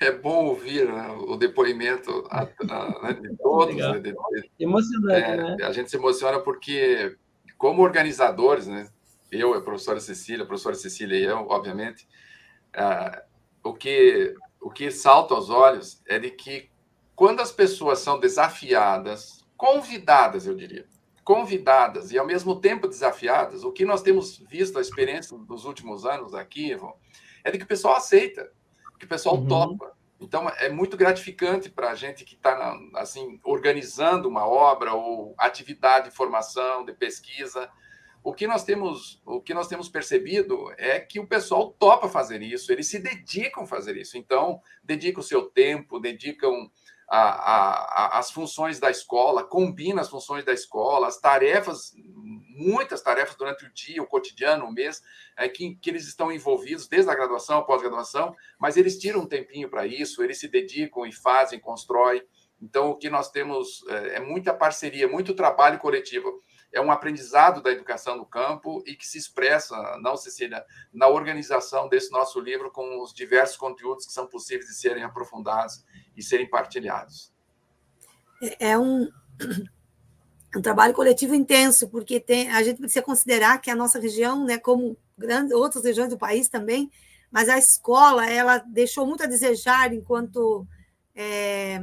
[0.05, 3.75] É bom ouvir né, o depoimento a, a, né, de todos.
[3.75, 5.57] Né, de, de, Emocionante, é, né?
[5.65, 7.17] A gente se emociona porque,
[7.57, 8.89] como organizadores, né?
[9.31, 12.07] Eu, a professora Cecília, a professora Cecília e eu, obviamente,
[12.77, 13.21] uh,
[13.63, 16.71] o, que, o que salta aos olhos é de que
[17.17, 20.87] quando as pessoas são desafiadas, convidadas, eu diria,
[21.25, 26.05] convidadas e ao mesmo tempo desafiadas, o que nós temos visto a experiência dos últimos
[26.05, 26.93] anos aqui, Ivan,
[27.43, 28.51] é de que o pessoal aceita,
[28.99, 29.49] que o pessoal uhum.
[29.49, 29.95] topa.
[30.21, 36.09] Então é muito gratificante para a gente que está assim organizando uma obra ou atividade
[36.09, 37.69] de formação, de pesquisa.
[38.23, 42.41] O que nós temos, o que nós temos percebido é que o pessoal topa fazer
[42.41, 44.17] isso, eles se dedicam a fazer isso.
[44.17, 46.71] Então dedicam o seu tempo, dedicam
[47.09, 51.93] a, a, as funções da escola, combina as funções da escola, as tarefas,
[52.57, 55.03] muitas tarefas durante o dia, o cotidiano, o mês,
[55.37, 59.69] é, que, que eles estão envolvidos desde a graduação, pós-graduação, mas eles tiram um tempinho
[59.69, 62.23] para isso, eles se dedicam e fazem, constroem.
[62.61, 66.43] Então, o que nós temos é, é muita parceria, muito trabalho coletivo
[66.75, 71.89] é um aprendizado da educação do campo e que se expressa, não, Cecília, na organização
[71.89, 75.85] desse nosso livro com os diversos conteúdos que são possíveis de serem aprofundados
[76.17, 77.33] e serem partilhados.
[78.43, 79.09] É, é um,
[80.57, 84.59] um trabalho coletivo intenso, porque tem, a gente precisa considerar que a nossa região, né,
[84.59, 86.91] como grandes, outras regiões do país também,
[87.31, 90.67] mas a escola ela deixou muito a desejar enquanto
[91.15, 91.81] é,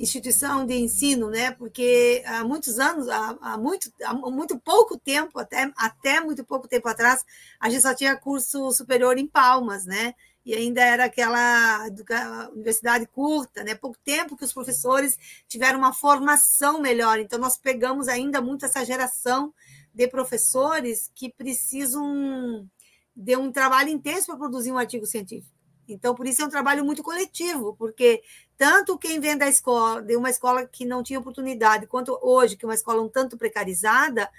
[0.00, 1.50] instituição de ensino, né?
[1.52, 6.66] Porque há muitos anos, há, há, muito, há muito pouco tempo, até, até muito pouco
[6.66, 7.24] tempo atrás,
[7.60, 10.14] a gente só tinha curso superior em Palmas, né?
[10.44, 11.86] e ainda era aquela
[12.52, 13.74] universidade curta, né?
[13.74, 17.18] pouco tempo que os professores tiveram uma formação melhor.
[17.18, 19.52] Então, nós pegamos ainda muito essa geração
[19.94, 22.66] de professores que precisam
[23.14, 25.54] de um trabalho intenso para produzir um artigo científico.
[25.86, 28.22] Então, por isso é um trabalho muito coletivo, porque
[28.60, 32.64] tanto quem vem da escola, de uma escola que não tinha oportunidade, quanto hoje, que
[32.66, 34.30] é uma escola um tanto precarizada,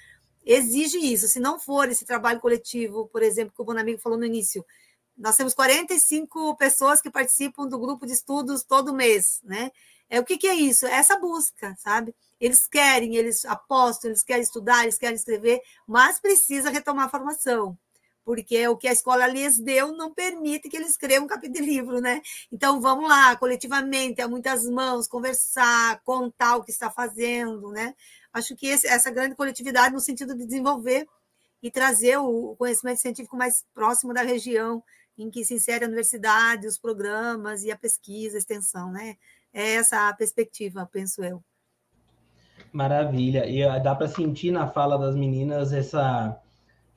[0.46, 1.28] exige isso.
[1.28, 4.64] Se não for esse trabalho coletivo, por exemplo, que o Bonamigo falou no início,
[5.18, 9.72] nós temos 45 pessoas que participam do grupo de estudos todo mês, né?
[10.08, 10.86] É o que, que é isso?
[10.86, 12.14] É essa busca, sabe?
[12.40, 17.76] Eles querem, eles apostam, eles querem estudar, eles querem escrever, mas precisa retomar a formação
[18.24, 21.66] porque o que a escola lhes deu não permite que eles escrevam um capítulo de
[21.66, 22.22] livro, né?
[22.52, 27.96] Então vamos lá, coletivamente, a muitas mãos, conversar, contar o que está fazendo, né?
[28.34, 31.08] Acho que esse, essa grande coletividade no sentido de desenvolver
[31.62, 34.84] e trazer o conhecimento científico mais próximo da região
[35.18, 39.18] em que se insere a universidade, os programas e a pesquisa, a extensão, né?
[39.54, 41.44] É essa a perspectiva, penso eu.
[42.72, 43.46] Maravilha.
[43.46, 46.42] E ah, dá para sentir na fala das meninas essa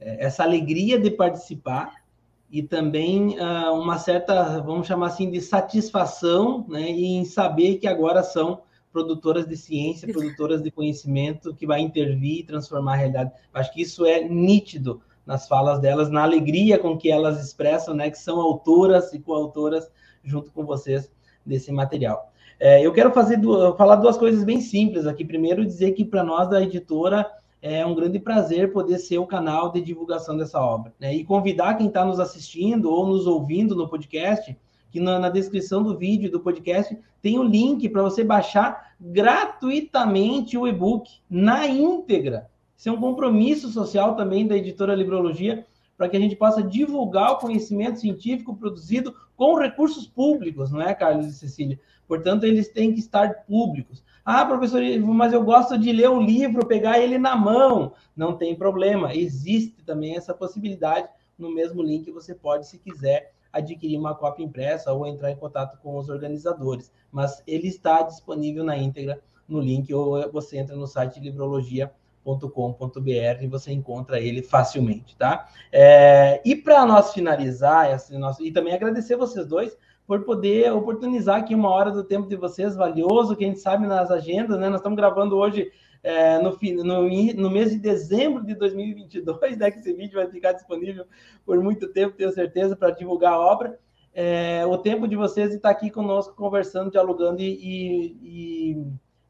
[0.05, 2.05] essa alegria de participar
[2.50, 8.22] e também uh, uma certa, vamos chamar assim, de satisfação né, em saber que agora
[8.22, 13.32] são produtoras de ciência, produtoras de conhecimento, que vai intervir e transformar a realidade.
[13.52, 18.09] Acho que isso é nítido nas falas delas, na alegria com que elas expressam, né,
[18.09, 19.90] que são autoras e coautoras
[20.22, 21.11] junto com vocês
[21.44, 22.30] desse material.
[22.61, 23.40] É, eu quero fazer
[23.76, 25.24] falar duas coisas bem simples aqui.
[25.24, 27.28] Primeiro, dizer que para nós da editora
[27.66, 30.92] é um grande prazer poder ser o canal de divulgação dessa obra.
[31.00, 31.14] Né?
[31.14, 34.54] E convidar quem está nos assistindo ou nos ouvindo no podcast,
[34.90, 38.94] que na, na descrição do vídeo do podcast tem o um link para você baixar
[39.00, 42.50] gratuitamente o e-book na íntegra.
[42.76, 47.32] Isso é um compromisso social também da editora Librologia para que a gente possa divulgar
[47.32, 51.80] o conhecimento científico produzido com recursos públicos, não é, Carlos e Cecília?
[52.06, 54.04] Portanto, eles têm que estar públicos.
[54.25, 57.93] Ah, professor, mas eu gosto de ler o livro, pegar ele na mão.
[58.16, 59.14] Não tem problema.
[59.14, 61.09] Existe também essa possibilidade.
[61.39, 65.79] No mesmo link, você pode, se quiser, adquirir uma cópia impressa ou entrar em contato
[65.83, 66.91] com os organizadores.
[67.12, 73.47] Mas ele está disponível na íntegra no link, ou você entra no site librologia.com.br e
[73.47, 75.49] você encontra ele facilmente, tá?
[75.70, 81.55] É, e para nós finalizar, nosso, e também agradecer vocês dois por poder oportunizar aqui
[81.55, 84.68] uma hora do tempo de vocês, valioso, que a gente sabe nas agendas, né?
[84.68, 85.70] Nós estamos gravando hoje
[86.02, 89.70] é, no, no, no, mês de dezembro de 2022, né?
[89.70, 91.07] Que esse vídeo vai ficar disponível
[91.44, 93.78] por muito tempo, tenho certeza, para divulgar a obra.
[94.12, 98.86] É, o tempo de vocês estar aqui conosco, conversando, dialogando e, e, e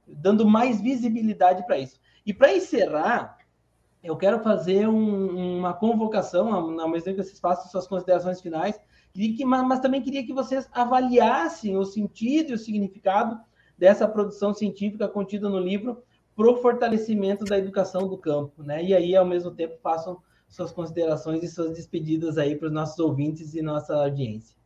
[0.07, 1.99] dando mais visibilidade para isso.
[2.27, 3.39] E para encerrar,
[4.03, 8.79] eu quero fazer um, uma convocação, mesmo tempo que vocês façam suas considerações finais,
[9.47, 13.41] mas também queria que vocês avaliassem o sentido e o significado
[13.79, 16.03] dessa produção científica contida no livro
[16.35, 18.83] para o fortalecimento da educação do campo, né?
[18.83, 22.99] E aí, ao mesmo tempo, façam suas considerações e suas despedidas aí para os nossos
[22.99, 24.57] ouvintes e nossa audiência.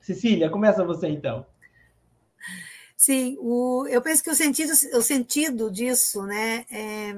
[0.00, 1.44] Cecília, começa você então.
[2.96, 7.14] Sim, o, eu penso que o sentido, o sentido disso, né, é,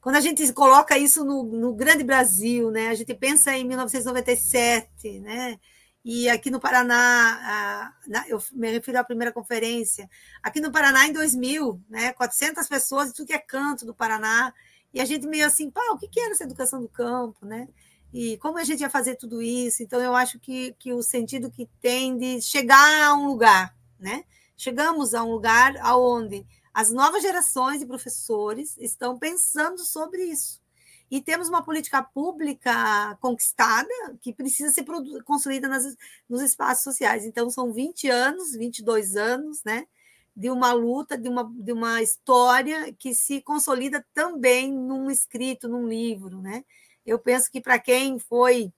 [0.00, 2.88] quando a gente coloca isso no, no, grande Brasil, né?
[2.88, 5.58] A gente pensa em 1997, né?
[6.02, 7.92] E aqui no Paraná,
[8.26, 10.08] eu me refiro à primeira conferência,
[10.42, 12.12] aqui no Paraná em 2000, né?
[12.14, 14.52] 400 pessoas de tudo que é canto do Paraná,
[14.92, 17.68] e a gente meio assim, pá, o que, que era essa educação do campo, né?
[18.12, 19.82] E como a gente ia fazer tudo isso?
[19.82, 24.24] Então, eu acho que, que o sentido que tem de chegar a um lugar, né?
[24.56, 26.44] Chegamos a um lugar aonde
[26.80, 30.62] as novas gerações de professores estão pensando sobre isso.
[31.10, 33.90] E temos uma política pública conquistada
[34.22, 34.86] que precisa ser
[35.24, 35.94] construída nas,
[36.26, 37.26] nos espaços sociais.
[37.26, 39.86] Então, são 20 anos, 22 anos, né?
[40.34, 45.86] De uma luta, de uma, de uma história que se consolida também num escrito, num
[45.86, 46.64] livro, né?
[47.04, 48.72] Eu penso que para quem foi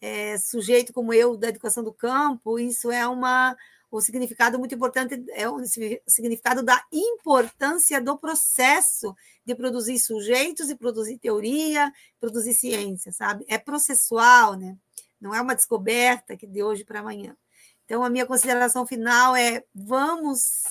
[0.00, 3.56] é, sujeito como eu da educação do campo, isso é uma,
[3.90, 5.60] o significado muito importante é o
[6.06, 13.44] significado da importância do processo de produzir sujeitos e produzir teoria, produzir ciência, sabe?
[13.48, 14.76] É processual, né?
[15.20, 17.36] Não é uma descoberta que de hoje para amanhã.
[17.84, 20.64] Então, a minha consideração final é: vamos.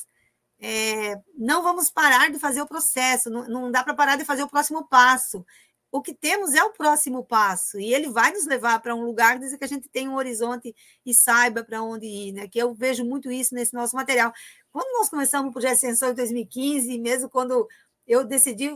[0.59, 4.41] É, não vamos parar de fazer o processo, não, não dá para parar de fazer
[4.41, 5.45] o próximo passo
[5.91, 9.39] o que temos é o próximo passo e ele vai nos levar para um lugar
[9.39, 10.75] desde que a gente tenha um horizonte
[11.05, 12.47] e saiba para onde ir, né?
[12.47, 14.31] Que eu vejo muito isso nesse nosso material.
[14.71, 17.67] Quando nós começamos o projeto Ascensão em 2015, mesmo quando
[18.05, 18.69] eu decidi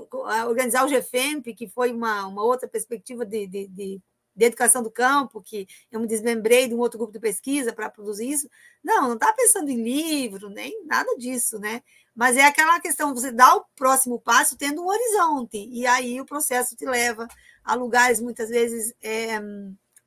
[0.47, 4.01] organizar o GFEMP, que foi uma, uma outra perspectiva de, de, de
[4.35, 7.89] de educação do campo, que eu me desmembrei de um outro grupo de pesquisa para
[7.89, 8.49] produzir isso.
[8.83, 11.81] Não, não está pensando em livro, nem nada disso, né?
[12.15, 16.25] Mas é aquela questão, você dá o próximo passo tendo um horizonte, e aí o
[16.25, 17.27] processo te leva
[17.63, 19.39] a lugares muitas vezes é,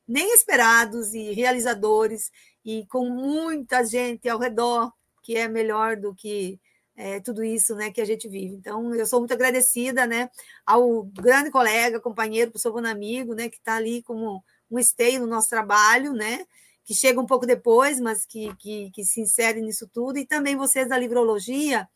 [0.07, 2.31] nem esperados e realizadores,
[2.63, 4.91] e com muita gente ao redor,
[5.23, 6.59] que é melhor do que
[6.95, 8.55] é, tudo isso né, que a gente vive.
[8.55, 10.29] Então, eu sou muito agradecida né,
[10.65, 15.49] ao grande colega, companheiro, professor Bonamigo, né, que está ali como um esteio no nosso
[15.49, 16.45] trabalho, né,
[16.83, 20.55] que chega um pouco depois, mas que, que, que se insere nisso tudo, e também
[20.55, 21.87] vocês da Livrologia,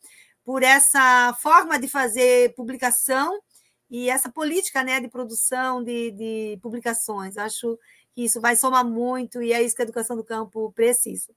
[0.44, 3.40] por essa forma de fazer publicação
[3.88, 7.36] e essa política né, de produção de, de publicações.
[7.36, 7.78] Acho
[8.14, 11.32] que isso vai somar muito e é isso que a educação do campo precisa.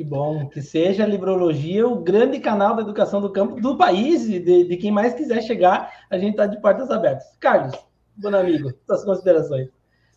[0.00, 4.24] Que bom, que seja a Librologia o grande canal da educação do campo do país
[4.24, 7.36] e de, de quem mais quiser chegar, a gente está de portas abertas.
[7.38, 7.78] Carlos,
[8.16, 9.68] bom amigo, suas considerações.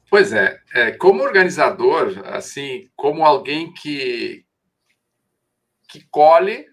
[0.09, 4.45] Pois é, é, como organizador, assim, como alguém que,
[5.89, 6.65] que colhe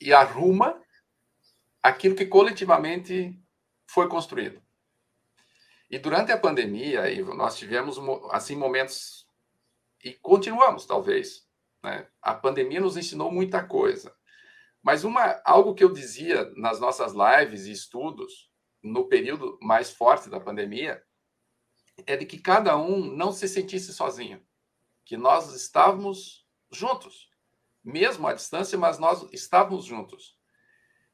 [0.00, 0.80] e arruma
[1.82, 3.38] aquilo que coletivamente
[3.86, 4.58] foi construído.
[5.90, 7.02] E durante a pandemia,
[7.34, 7.98] nós tivemos
[8.30, 9.26] assim momentos
[10.02, 11.46] e continuamos talvez
[11.82, 12.08] né?
[12.20, 14.14] A pandemia nos ensinou muita coisa.
[14.82, 18.50] Mas uma, algo que eu dizia nas nossas lives e estudos,
[18.82, 21.02] no período mais forte da pandemia,
[22.06, 24.44] é de que cada um não se sentisse sozinho,
[25.04, 27.28] que nós estávamos juntos,
[27.82, 30.38] mesmo à distância, mas nós estávamos juntos.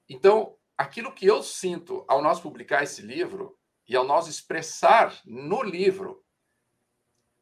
[0.09, 3.59] Então, aquilo que eu sinto ao nós publicar esse livro
[3.89, 6.23] e ao nós expressar no livro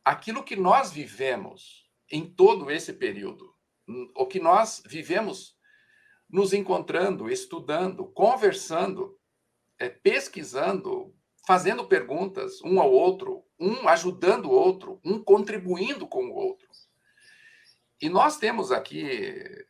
[0.05, 1.82] aquilo que nós vivemos
[2.13, 3.53] em todo esse período.
[4.15, 5.57] O que nós vivemos
[6.29, 9.19] nos encontrando, estudando, conversando,
[9.79, 11.15] é, pesquisando,
[11.47, 16.69] fazendo perguntas um ao outro, um ajudando o outro, um contribuindo com o outro.
[18.01, 19.67] E nós temos aqui,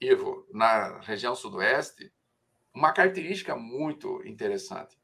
[0.00, 2.12] Ivo, na região sudoeste,
[2.72, 4.98] uma característica muito interessante.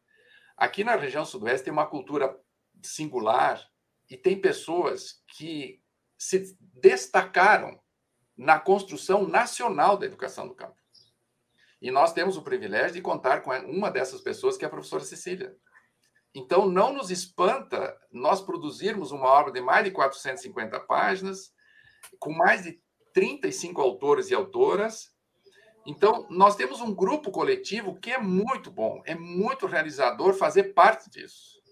[0.57, 2.39] Aqui na região sudoeste tem uma cultura
[2.83, 3.65] singular
[4.09, 5.81] e tem pessoas que
[6.21, 7.81] se destacaram
[8.37, 10.77] na construção nacional da educação do campo.
[11.81, 15.03] E nós temos o privilégio de contar com uma dessas pessoas, que é a professora
[15.03, 15.57] Cecília.
[16.35, 21.55] Então, não nos espanta nós produzirmos uma obra de mais de 450 páginas,
[22.19, 22.79] com mais de
[23.15, 25.15] 35 autores e autoras.
[25.87, 31.09] Então, nós temos um grupo coletivo que é muito bom, é muito realizador fazer parte
[31.09, 31.63] disso.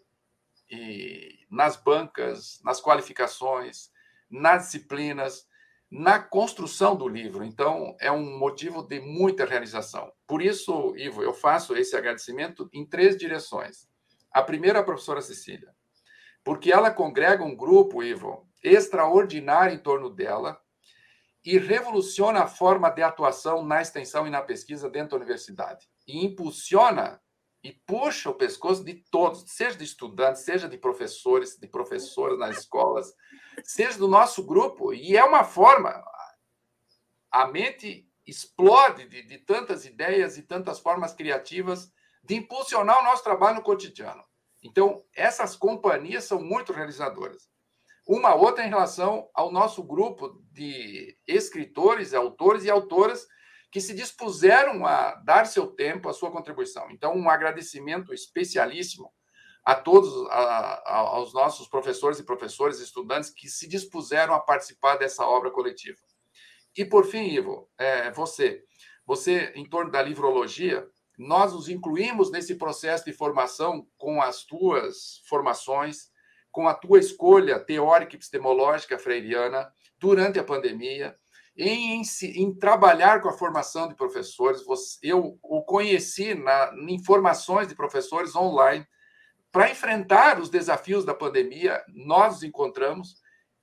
[0.70, 3.90] E nas bancas, nas qualificações,
[4.30, 5.46] nas disciplinas,
[5.90, 7.44] na construção do livro.
[7.44, 10.12] Então, é um motivo de muita realização.
[10.26, 13.88] Por isso, Ivo, eu faço esse agradecimento em três direções.
[14.30, 15.74] A primeira, a professora Cecília,
[16.44, 20.60] porque ela congrega um grupo, Ivo, extraordinário em torno dela
[21.44, 25.88] e revoluciona a forma de atuação na extensão e na pesquisa dentro da universidade.
[26.06, 27.20] E impulsiona
[27.62, 32.58] e puxa o pescoço de todos, seja de estudantes, seja de professores, de professoras nas
[32.58, 33.12] escolas,
[33.64, 34.92] seja do nosso grupo.
[34.92, 36.02] E é uma forma.
[37.30, 41.90] A mente explode de, de tantas ideias e tantas formas criativas
[42.22, 44.22] de impulsionar o nosso trabalho no cotidiano.
[44.62, 47.48] Então, essas companhias são muito realizadoras.
[48.06, 53.26] Uma outra em relação ao nosso grupo de escritores, autores e autoras
[53.70, 56.90] que se dispuseram a dar seu tempo, a sua contribuição.
[56.90, 59.12] Então, um agradecimento especialíssimo
[59.68, 64.96] a todos, a, a, aos nossos professores e professores, estudantes que se dispuseram a participar
[64.96, 65.98] dessa obra coletiva.
[66.74, 68.64] E, por fim, Ivo, é, você,
[69.04, 70.88] você, em torno da livrologia,
[71.18, 76.08] nós nos incluímos nesse processo de formação com as tuas formações,
[76.50, 81.14] com a tua escolha teórica e epistemológica freiriana durante a pandemia,
[81.54, 84.62] em, em, trabalhar com a formação de professores.
[85.02, 88.86] Eu o conheci na, em formações de professores online
[89.50, 91.82] para enfrentar os desafios da pandemia.
[91.88, 93.16] Nós nos encontramos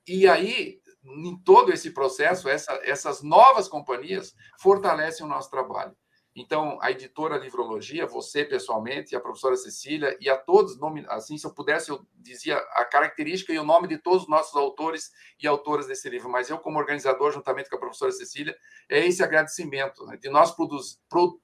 [0.08, 5.96] e aí em todo esse processo essa, essas novas companhias fortalecem o nosso trabalho.
[6.36, 11.54] Então, a editora Livrologia, você pessoalmente, a professora Cecília e a todos, assim, se eu
[11.54, 15.88] pudesse, eu dizia a característica e o nome de todos os nossos autores e autoras
[15.88, 18.54] desse livro, mas eu, como organizador, juntamente com a professora Cecília,
[18.90, 21.40] é esse agradecimento né, de nós produzir, pro,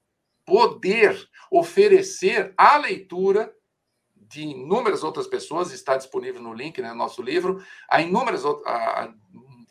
[0.46, 1.18] poder
[1.50, 3.56] oferecer a leitura
[4.32, 9.14] de inúmeras outras pessoas, está disponível no link, né, no nosso livro, a inúmeras a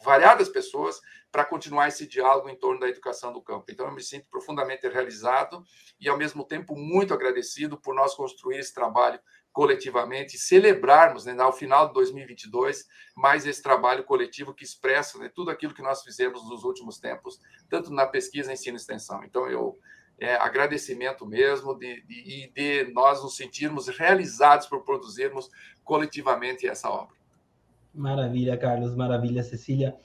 [0.05, 1.01] variadas pessoas
[1.33, 3.67] para continuar esse diálogo em torno da educação do campo.
[3.71, 5.65] Então, eu me sinto profundamente realizado
[6.01, 9.21] e, ao mesmo tempo, muito agradecido por nós construir esse trabalho
[9.53, 15.51] coletivamente, celebrarmos, né, ao final de 2022, mais esse trabalho coletivo que expressa né, tudo
[15.51, 19.23] aquilo que nós fizemos nos últimos tempos, tanto na pesquisa, ensino e extensão.
[19.25, 19.79] Então, eu
[20.21, 25.49] é, agradecimento mesmo de, de, de nós nos sentirmos realizados por produzirmos
[25.83, 27.17] coletivamente essa obra.
[27.95, 29.97] Maravilha, Carlos, maravilha, Cecília.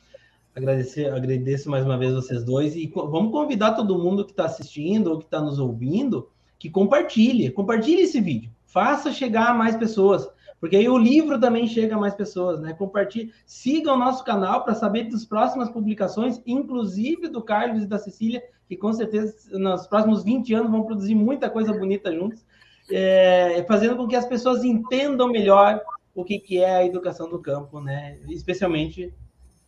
[0.56, 2.76] Agradecer, agradeço mais uma vez vocês dois.
[2.76, 7.52] E vamos convidar todo mundo que está assistindo ou que está nos ouvindo que compartilhe,
[7.52, 10.28] compartilhe esse vídeo, faça chegar a mais pessoas,
[10.66, 12.74] porque aí o livro também chega a mais pessoas, né?
[12.74, 18.00] Compartilhe, siga o nosso canal para saber das próximas publicações, inclusive do Carlos e da
[18.00, 22.44] Cecília, que com certeza nos próximos 20 anos vão produzir muita coisa bonita juntos,
[22.92, 25.80] é, fazendo com que as pessoas entendam melhor
[26.16, 28.18] o que, que é a educação do campo, né?
[28.28, 29.14] Especialmente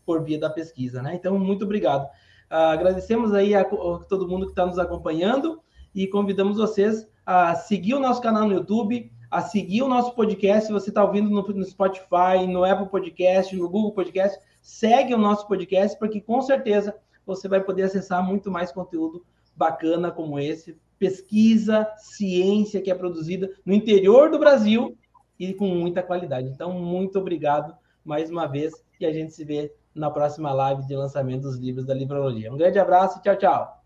[0.03, 1.13] por via da pesquisa, né?
[1.13, 2.05] Então, muito obrigado.
[2.49, 3.65] Uh, agradecemos aí a, a,
[4.09, 5.61] todo mundo que está nos acompanhando
[5.93, 10.67] e convidamos vocês a seguir o nosso canal no YouTube, a seguir o nosso podcast.
[10.67, 15.17] Se você está ouvindo no, no, Spotify, no Apple Podcast, no Google Podcast, segue o
[15.17, 16.95] nosso podcast, porque com certeza
[17.25, 19.25] você vai poder acessar muito mais conteúdo
[19.55, 20.77] bacana como esse.
[20.97, 24.97] Pesquisa, ciência que é produzida no interior do Brasil
[25.39, 26.49] e com muita qualidade.
[26.49, 30.95] Então, muito obrigado mais uma vez e a gente se vê na próxima live de
[30.95, 32.51] lançamento dos livros da Livrologia.
[32.51, 33.83] Um grande abraço tchau, tchau.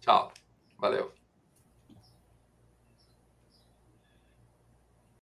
[0.00, 0.32] Tchau.
[0.78, 1.17] Valeu.